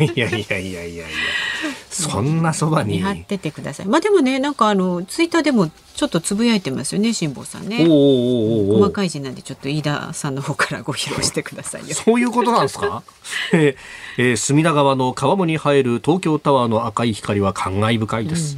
[0.01, 1.07] い やいやいやいやいやいや。
[2.03, 2.99] そんなそばに。
[2.99, 3.87] 見張っててください。
[3.87, 7.87] まあでもねなんかあのツイッターでもちょっとつぶやいてますよね辛坊さんね。
[7.87, 11.95] 細かい字なんでちょっと飯田さんの方からご披露してくださいよ。
[11.95, 13.03] そういうことなんですか？
[13.53, 13.77] えー
[14.19, 18.57] えー、隅田川の川面に生える東京タワーの赤い光は感慨深いです。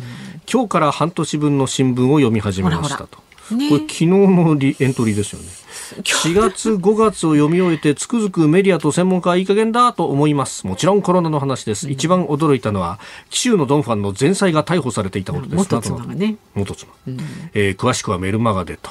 [0.50, 3.18] 今日から半年分の新聞を読み始めましたと。
[3.54, 5.46] ね、これ昨日のリエントリーですよね。
[6.02, 10.66] 4月5月を読み終えてつくづくメディアと専門家はいい加減だと思います。
[10.66, 12.98] もちろんコロナの話です、うん、一番驚いたのは
[13.30, 15.56] 紀州のドンファンの前妻が逮捕されていたことです。
[15.56, 16.36] 元妻がね。
[16.54, 17.18] 元妻、うん、
[17.54, 18.90] えー、詳しくはメルマガでと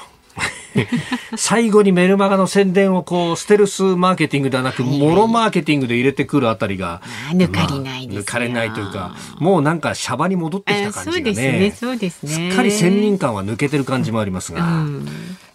[1.36, 7.02] 最後にメルマガの宣伝をこうステルスマーケティングではなく、モロマーケティングで入れてくるあたりが、
[7.32, 15.06] 抜かりない抜かれないというか、もうなんかシャバに戻ってきた感じがね、そうですね、すっかり先人感は抜けてる感じもありますが、うん、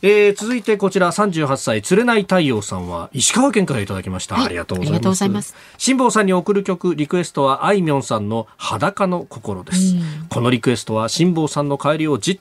[0.01, 4.35] えー、続いてこちら38歳、釣れない太陽さんは石川県からいただきました。
[4.35, 5.55] はい、ありがとうございます。
[5.77, 9.95] 辛坊さんに送る曲、リクエストはあいみょんさんの裸の心です。
[10.29, 12.39] このリクエストは辛坊さんの帰りをじっ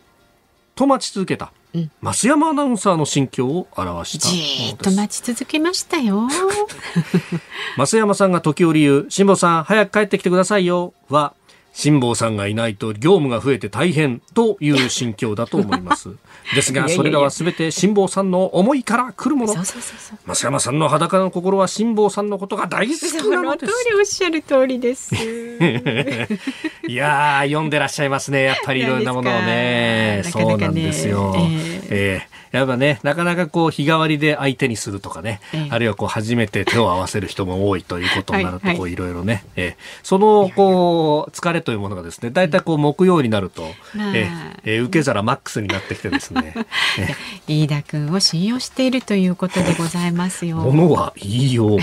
[0.74, 6.28] と待ち続けたうん、増山アナウンサーの心境を表したじっと待ち続けましたよ。
[7.78, 11.34] 増山さんが時折言う辛坊さん早く帰ってきてくださいよは
[11.72, 16.10] 辛坊さんがいないと業務が増えて大変という心境だと思います。
[16.54, 19.54] ですが、それらはすべて辛坊さんの思いから来るもの。
[19.54, 23.66] 増山さんの裸の心は辛坊さんのことが大好きなので。
[23.66, 23.72] す。
[23.72, 25.14] その通りおっしゃる通りです。
[26.86, 28.42] いや読んでらっしゃいますね。
[28.42, 30.22] やっぱりいろんなものをね。
[30.30, 31.34] そうなんですよ。
[31.36, 43.64] えー、えーやっぱね、なかなかこう日替わりで相手にするとかね、えあるいはこう初めて手を合わせる人も多いということになると、こういろいろね、えそのこう疲れというものがですね、大体こう木曜になると、
[44.14, 44.28] え
[44.64, 44.78] え。
[44.80, 46.54] 受け皿マックスになってきてですね。
[47.46, 50.56] 飯田君を信用しているということでございますよ。
[50.56, 51.80] ものは言いよう。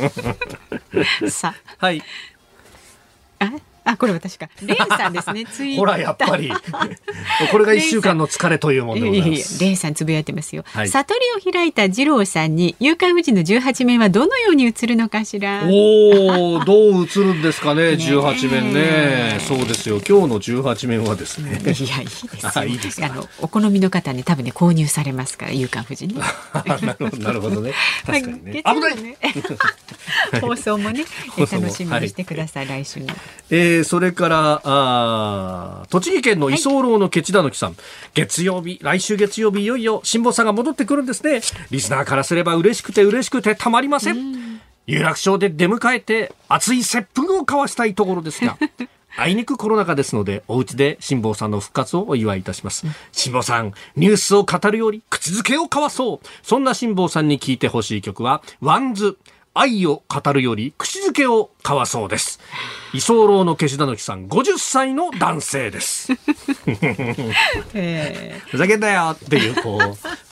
[1.30, 2.02] さはい。
[3.38, 3.52] あ
[3.84, 4.48] あ、これ私か。
[4.62, 5.44] レンさんですね。
[5.50, 6.52] ツイほら、やっぱり。
[7.50, 9.60] これが一週間の疲れというものでございます。
[9.60, 10.64] レンさんつぶやいてますよ。
[10.66, 15.64] はい悟りを開いた二郎さんに、夕刊富士の18面はどのように映るのかしら。
[15.66, 19.40] おお、どう映るんですかね、 ねえ18面ね。
[19.40, 20.00] そうですよ。
[20.06, 21.60] 今日の18面はですね。
[21.62, 22.52] いや、いいですよ。
[22.54, 26.14] あいいですかあの、お好みの方ね、多分ね、購入されますから、夕刊富士に。
[26.14, 27.72] なるほど、なるほどね。
[28.06, 28.62] 確かにね。
[28.62, 28.96] 危ない
[30.40, 31.04] 放送もね、
[31.38, 33.06] 楽しみにしてください、来週の。
[33.50, 37.76] えーそれから、あー栃木県の居候のケチダヌキさん、
[38.14, 41.40] 月曜日、来週月曜日、いよいよ辛坊さんが戻ってくるんですね。
[41.70, 44.60] リスナーからすれば嬉しくて嬉しくてたまりません。
[44.86, 48.58] 有楽町で出迎えて、熱い接吻を交わしたいところですが、
[49.16, 52.86] あいにくコロナ禍ですので、お家で辛坊さんの復活をお祝いいたします。
[53.12, 56.26] 辛坊さん、ニュースを語るより口づけを交わそう。
[56.42, 59.18] そんな辛坊さんに聴いてほしい曲は、 WANDS、
[59.54, 62.40] 愛を語るより口づけを交わそうです。
[62.94, 66.12] 居候の消しだぬきさん、50歳の男性です。
[67.74, 69.80] えふざけんなよっていう、こう、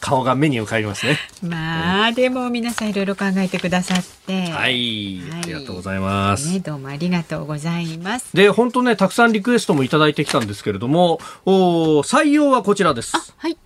[0.01, 1.19] 顔が目に浮かびますね。
[1.43, 4.51] ーまあ、でも皆さんいろいろ考えてくださって。
[4.51, 5.21] はい。
[5.21, 6.51] はいありがとうございます。
[6.51, 8.35] ね、どうもありがとうございます。
[8.35, 13.17] で、本当ね、たくさんリクエストもいただいてきたんですけれども、お採用はこちらです。
[13.17, 13.57] あ、はい。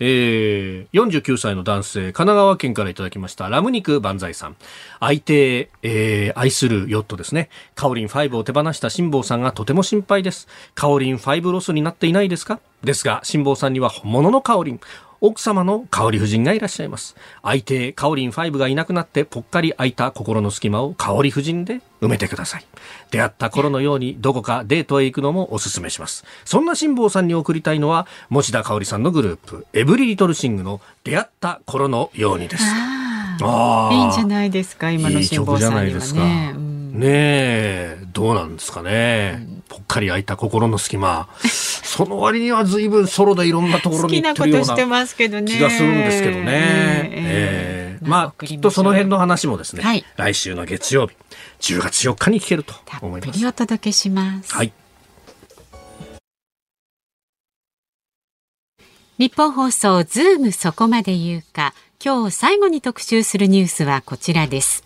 [0.00, 4.56] えー、49歳の男性、神奈川県からいただきました、ラム肉万歳さん。
[5.00, 7.48] 相手、えー、愛するヨットですね。
[7.74, 10.48] カオリン5を手放した辛坊さんがとても心配です。
[10.74, 12.60] カオリン5ロスになっていないですか？
[12.82, 14.80] ですが、辛坊さんには本物のカオリン。
[15.26, 17.16] 奥様の香織夫人がいらっしゃいます。
[17.42, 22.66] 相手、カオリン5がいなくなってぽっかり空いた心の隙間を香織夫人で埋めてください。
[23.10, 26.26] 出会った頃のようにどこかデートへ行くのもおすすめします。
[26.44, 32.62] そんな辛坊さんに送りたいのは、持田香織さんのグループ、エブリリトルシングの出会った頃のようにです。
[32.62, 36.20] あああ、いいんじゃないですか、今のいい辛坊曲じゃさにはなんいですか。
[36.20, 36.52] ね。
[36.54, 39.53] うんねえ、どうなんですかね。
[39.74, 41.28] ぽっかり空いた心の隙間。
[41.42, 45.52] その割には随分ソロでいろんなところに行ってるようなとしてますけどね。
[45.52, 46.42] 気がするんですけどね。
[46.44, 51.14] ええええまあ、きっとその辺の話もですね、はい来週の月曜日、
[51.60, 53.46] 10月4日に聞けると思います。
[53.46, 54.54] お届けします。
[54.54, 54.72] はい。
[59.16, 61.72] 日本放送ズームそこまで言うか
[62.04, 64.84] 今日最後に特集するニュースはこちらです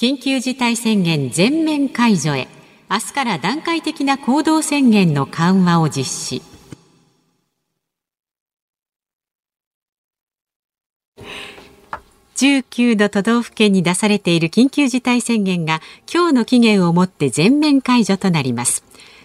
[0.00, 2.48] 緊急事態宣言全面解除へ。
[2.90, 6.42] 明日から段階的な行動宣言の緩和を実施。
[12.34, 18.82] 19の都道府県に出されている緊急事態宣言が今日の期限をもって全面解除となります。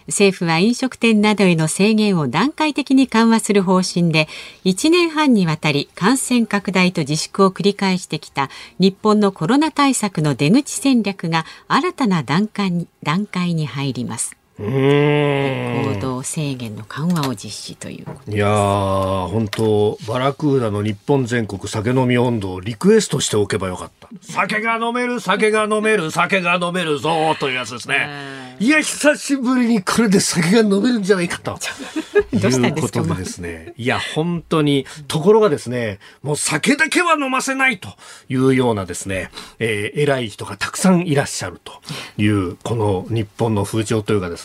[0.08, 4.28] 政府は飲食店などへの制限を段階的に緩和する方針で
[4.64, 8.50] 1年半にわたり感染拡大と自粛を繰り返してきた
[8.80, 14.38] 日本のコロナ対策の出口戦略が新たな段階に段階に入ります。
[14.58, 24.10] 行動制限の緩和を実施といういやー、本当バラクーダの日本全国酒飲み温度をリクエストしておけばよかった。
[24.22, 28.56] 酒が飲める、酒が飲める、酒が飲めるぞというやつですね。
[28.60, 31.60] いや、久しぶりにこれで酒が飲めるんじゃないかと。
[32.32, 33.74] いうですかことでですね。
[33.78, 37.90] いや、本当に、ところがですね、もう酒だけは飲ませないと
[38.30, 39.30] いうようなですね、
[39.60, 41.74] えー偉い人がたくさんいらっしゃると
[42.18, 44.45] いう、この日本の風潮というかです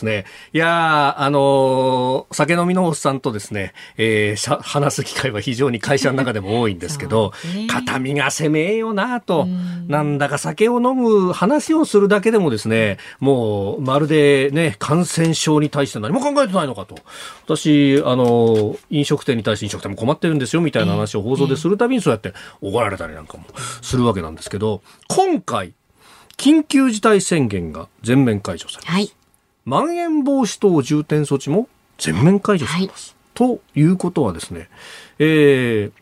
[0.53, 9.47] いやー、あのー酒飲みのおっさんとですね、えーしゃ話す機会は非常に会社の中でも多いんですけど ね、肩身が狭えよなと、
[9.87, 16.95] なんだか酒を飲む話をするだけでもですね、もうまるでね、感染症に対して何も考えてないのかと。
[17.45, 23.43] 私、あの、飲食店に対して飲食店も困ってるんですよみたいな話を放送でするたびにそうやって怒られたりなんかも
[23.81, 25.73] するわけなんですけど、今回、
[26.37, 28.93] 緊急事態宣言が全面解除されます。
[28.93, 29.11] はい
[29.65, 33.15] まん延防止等重点措置も全面解除されます。
[33.33, 34.69] ということはですね、
[35.19, 36.01] えー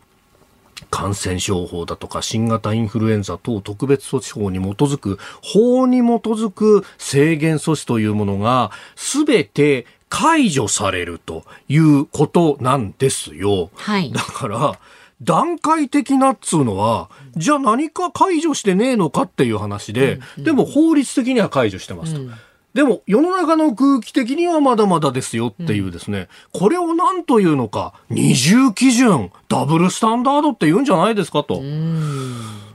[0.88, 13.70] 感染症法だとか新型インフルエンザ等特別措置法に基づく法に基づく制限措置というものが全て解除されるということなんですよ。
[13.74, 14.78] はいだから、
[15.22, 22.32] 段階的なっつうのは、じゃあ何か解除してねえのかっていう話で、でも法律的には解除してますと。
[22.74, 31.60] でも世の中の空気的にはまだまだですよっていうですね、これを何というのか、二重基準、ダブルスタンダードって言うんじゃないですかと。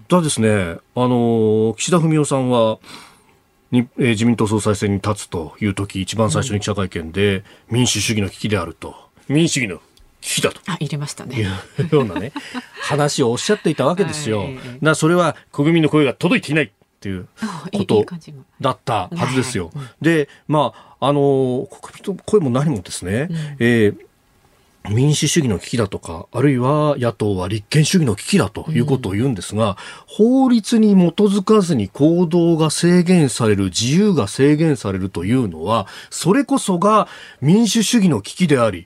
[0.07, 2.77] だですね、あのー岸田文雄さんは、
[3.71, 8.95] にえー自民党総裁選に立つという時、一番最初に記者会見で、民主主義の危機であると。
[9.29, 9.81] 民主主義の
[10.19, 10.59] 危機だと。
[10.67, 11.47] あ入れましたいね
[11.91, 12.33] うようなね、
[12.81, 14.39] 話をおっしゃっていたわけですよ。
[14.39, 16.71] はいそれは国民の声が届いていない。
[17.05, 17.27] っていう
[17.73, 18.05] こと
[18.59, 19.71] だったはずですよ。
[20.01, 23.97] で、まあ、あの、国民の声も何もですね、うん、えー
[24.89, 29.75] 民主主義の危機だとか、あるいは野党は立憲主義の危機だということを言うんですが、うん、
[30.45, 37.07] 法律に基づかずに行動が制限される、自由が制限されるというのは、それこそが
[37.41, 38.85] 民主主義の危機であり、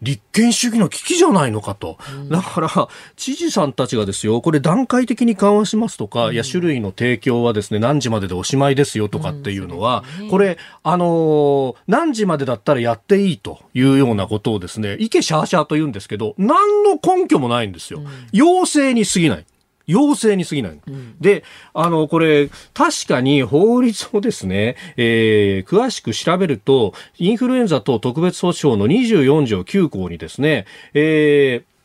[0.00, 1.98] 立憲主義の危機じゃないのかと。
[2.30, 18.00] だから、知事さんたちがですよ、これ段階的に緩和しますとか、いや、種類の提供はですね、何時まででおしまいですよとかっていうのは、これ、あの何時までだったらやっていいというようなことをですね、いけシャーシャーと言うんですけど、何の根拠もないんですよ。
[18.32, 19.46] 要請に過ぎない。
[19.88, 20.78] 要請に過ぎない。
[20.86, 21.42] うん、で、
[21.74, 31.77] あの、これ、確かに法律をですね、えー、詳しく調べると、インフルエンザ等特別措置法の24条9項にですね、えー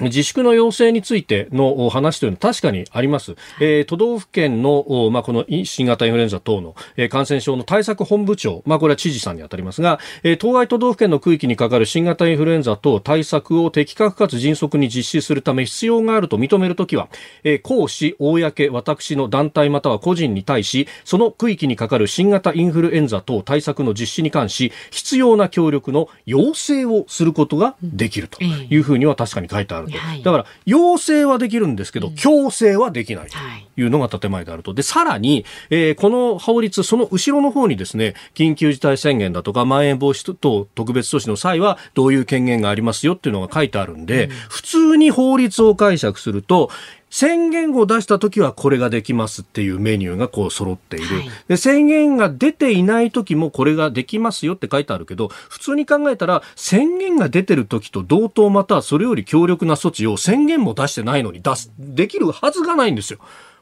[0.00, 3.36] 自粛の要請についての話というのは確かにあります。
[3.60, 17.08] えー、都道府県の、まあ、この新型インフルエンザ等の、え、感染症の対策本部長、まあ、これは知事さんに当たりますが、えー、当該都道府県の区域にかかる新型インフルエンザ等対策を的確かつ迅速に実施するため必要があると認めるときは、
[17.44, 29.87] えー、公私、公、私の団体または個人に対し、その区域にかかる新型インフルエンザ等対策の実施に関し、必要な協力の要請をすることができるというふうには確かに書いてある。
[29.96, 33.36] はい、だから、要請はできるんですけど、強制はできないと
[33.76, 33.82] い。
[33.86, 34.74] うのが建前であると。
[34.74, 46.70] で、さらに、えー、この法律、その後ろの方にですね、緊急事態宣言だとか、まん延防止等特別措置の際は、どういう権限がありますよっていうのが書いてあるんで、うん、普通に法律を解釈すると、
[47.10, 63.18] 宣言を出した時はこれができますっていうメニューがこう揃っている、はい、で宣言が出ていない時もこれができますよって書いてあるけど普通に考えたら宣言が出てる時と同等またはそれより強力な措置を宣言も出してないのに出すできるはずがないんですよ。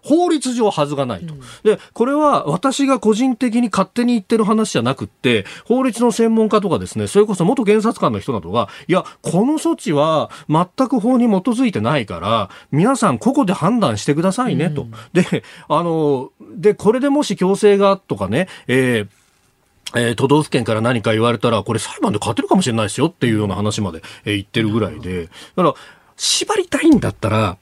[0.06, 1.34] 法律上はずがないと。
[1.64, 14.82] で、これは私が個人的に勝手に言ってる話じゃなくって、法律の専門家とかですね、それこそ元検察官の人などが、いや、この措置は全く法に基づいてないから、皆さん個々で判断してくださいねと。
[14.82, 19.08] うん、で、あの、で、これでもし強制がとかね、えー
[19.96, 25.26] えー、都道府県から何か言われたら、これ裁判で勝てるかもしれないですよっていうような話まで、えー、言ってるぐらいで。
[25.26, 25.74] だから、
[26.16, 27.58] 縛りたいんだったら、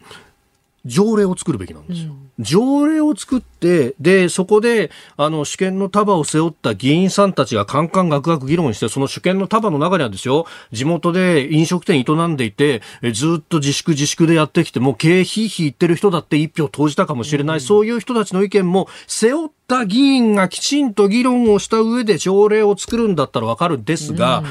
[0.85, 2.13] 条例を作るべきなんですよ。
[2.13, 12.83] うん、条例を作って、で、そこで、あの、主権の束を背負った議員さんたちがカンカンガクガク議論して、その主権の束の中にはですよ、地元で飲食店営んでいて、
[13.13, 24.47] ずっと自粛自粛でやってきて、もう経営ひいひい言ってる人だって一票投じたかもしれない、うん、そういう人たちの意見も背負った議員がきちんと議論をした上で条例を作るんだったらわかるんですが、うん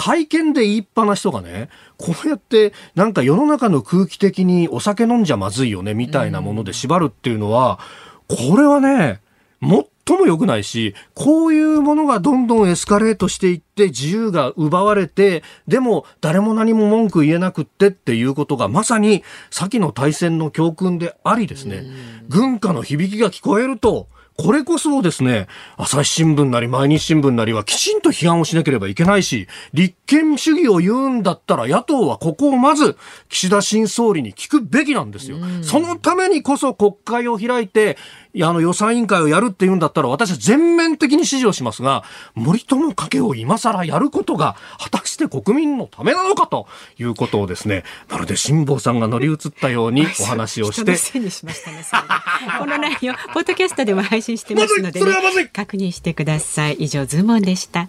[0.00, 7.78] 会見で言いっぱな人がね、こうやってなんか世の中の空気的にお酒飲んじゃまずいよねみたいなもので縛るっていうのは、
[8.26, 9.20] これはね、
[9.60, 21.84] 最も良くないし、こういうものがどんどんエスカレートしていって自由が奪われて、でも誰も何も文句言えなくってっていうことがまさに先の大戦の教訓でありですね、
[22.30, 24.08] 軍歌の響きが聞こえると、
[24.42, 32.96] これこそですね、朝日新聞なり毎日新聞なりはきちんと批判をしなければいけないし、立憲主義を言うんだったら野党はここをまず
[33.28, 35.36] 岸田新総理に聞くべきなんですよ。
[35.60, 37.98] そのためにこそ国会を開いて、
[38.42, 46.66] あの予算委員会をやるって言うんだったら私は全面的に支持をしますが、森友家計を今更やることが果たして国民のためなのかと
[46.98, 50.96] いうことをですね、まるで辛坊さんが乗り移ったようにお話をして。
[52.58, 56.74] この内容、ポッドキャストでも配信してますので、ね、確認してください。
[56.74, 57.88] 以上、ズームンでした。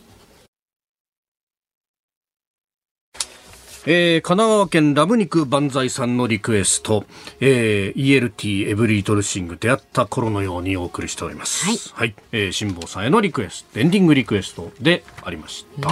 [3.87, 7.03] えー、神奈川県ラム肉万歳さんのリクエスト、
[7.39, 11.65] えー、ELT エブリートルシング出会った頃のようにお送りしております。
[11.65, 11.77] はい。
[11.93, 15.89] はい、えー、辛坊さんへのリクエスト、エンディングリクエストでありました。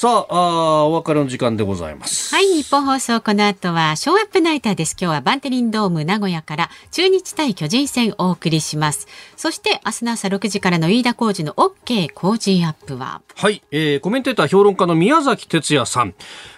[0.00, 2.34] さああ、お別れの時間でございます。
[2.34, 4.96] はい、日本放送、この後は、ショーアップナイターです。
[4.98, 9.06] 今日はバンテリンドーム名古屋から、中日対巨人戦お送りします。
[9.36, 13.20] そして、明日の朝6時からの飯田浩二の OK 工事アップは。
[13.34, 16.14] はい、えー、コメンテーター評論家の宮崎哲也さん。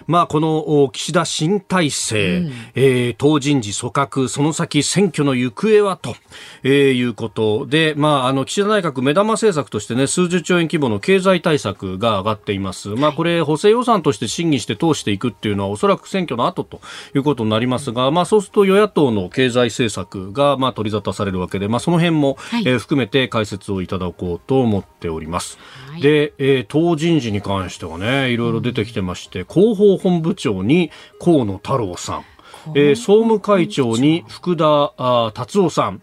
[0.07, 6.15] まあ、この岸田新体制、うん、えー、党人事組閣、その先選挙の行方はと、
[6.63, 12.87] えー、いうことで、まあ、あの、岸田内閣目玉政策としてね、数十兆円規模の経済対策が上がっています。
[12.87, 16.81] まあ、これ、補正予算として審議して通していくっていうのは、おそらく選挙の後と
[17.15, 25.57] いうことになりますが、まあ、そうすると与野党の経済政策が、まあ、取り沙汰されるわけで、まあ、その辺も、はい、えー、含めて解説をいただこうと思っております。
[25.89, 32.25] はい、で、えー、党人事に関してはね、いろいろ出てきてまして、広報本部長に河野太郎さん、
[32.75, 36.01] えー、総務会長に福田達夫さん、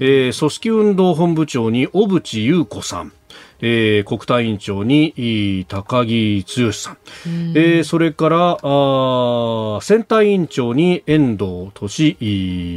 [0.00, 3.12] えー組織運動本部長に小渕優子さん。
[3.60, 12.16] えー国対委員長に高木剛さん、えーそれからあー選対委員長に遠藤俊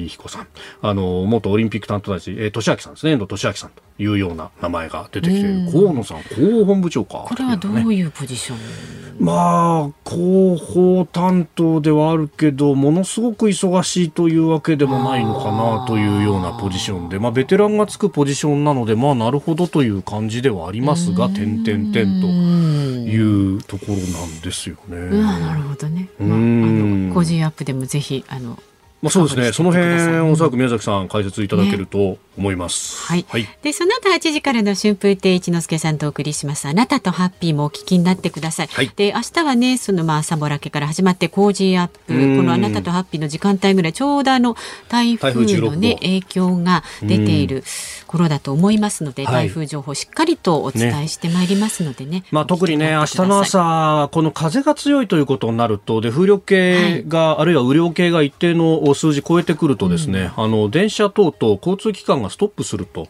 [0.10, 0.48] 彦さん。
[0.82, 3.12] あの元オリンピック担当大臣、えー、俊明さんですね。
[3.14, 5.72] 遠藤俊明さんというような名前が出てきている。
[5.72, 7.26] 河野さん広報本部長か。
[7.28, 9.01] これはどういうポジション？
[9.20, 24.98] まあ、広報担当ではあるけど、ものすごく忙しいというわけでもないのかなというようなポジションで、まあ、ベテランがつくポジションなので、まあ、なるほどという感じではありますが、点々点というところなんですよね。
[25.22, 26.10] なるほどね。
[26.20, 28.58] うまあ、あんの、 Cozy Up でもぜひ、あの、
[29.02, 29.52] まあ、そうですね。
[29.52, 33.04] その辺、おそらく宮崎さん解説いただけると思います。
[33.08, 33.48] はいはい。
[33.64, 36.68] で、その後8時からの春風亭一之輔さんとお送りします。
[36.68, 38.68] あなたとハッピーもお聞きになってください。
[38.68, 44.56] はいで、明日はね、そのまあ朝ぼらけから始まって Cozy Up、うんこのあなたとハッピーの時間帯ぐらい、ちょうどあの
[44.88, 47.64] 台風台風16のね、号影響が出ている
[48.08, 52.24] 頃だと思いますので、はい台風情報しっかりとお伝えしてまいりますのでね。
[52.32, 53.40] まあ、特にね、お明日の。
[53.42, 63.08] 朝、この風が強いということになると、で、風力計が、あるいは雨量計が一定の数字超えてくるとですね、あの、電車等々交通機関がストップすると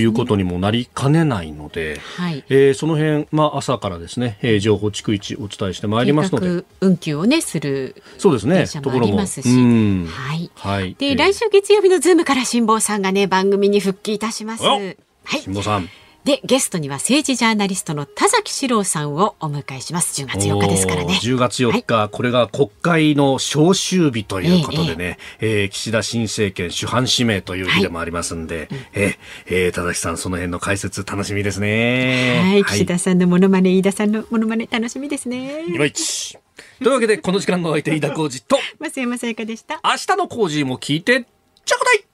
[0.00, 2.44] いうことにもなりかねないので、はい。
[2.48, 9.12] えーその辺、まあ、朝からですね、えー情報逐一お伝えしてまいりますので、運休をね、するそうですね電、車もあところも。
[9.12, 9.48] りますし。
[9.48, 10.50] うんはい。
[10.54, 10.94] はい。
[10.98, 14.64] で、えー来週月曜日のズームから辛坊さんがね、番組に復帰いたします。
[14.64, 14.96] おはい。
[15.40, 15.88] 辛坊さん。
[16.28, 20.22] で、ゲストには政治ジャーナリストの田崎史郎さんをお迎えします。
[20.22, 21.04] 10月4日ですからね。
[21.04, 29.16] おー10月4日、これが国会の召集日ということでね、えー岸田新政権主犯指名という日でもありますんで、えー
[29.46, 32.42] えー田崎さん、その辺の解説楽しみですね。
[32.42, 35.64] はい、岸田さんのモノマネ、飯田さんのモノマネ楽しみですね。
[35.66, 36.36] いまいち。
[36.82, 39.80] というわけで、この時間のお相手、飯田浩二と、増山さやかでした。
[39.82, 41.24] 明日の工事も聞いて、
[41.64, 42.04] ちょうだい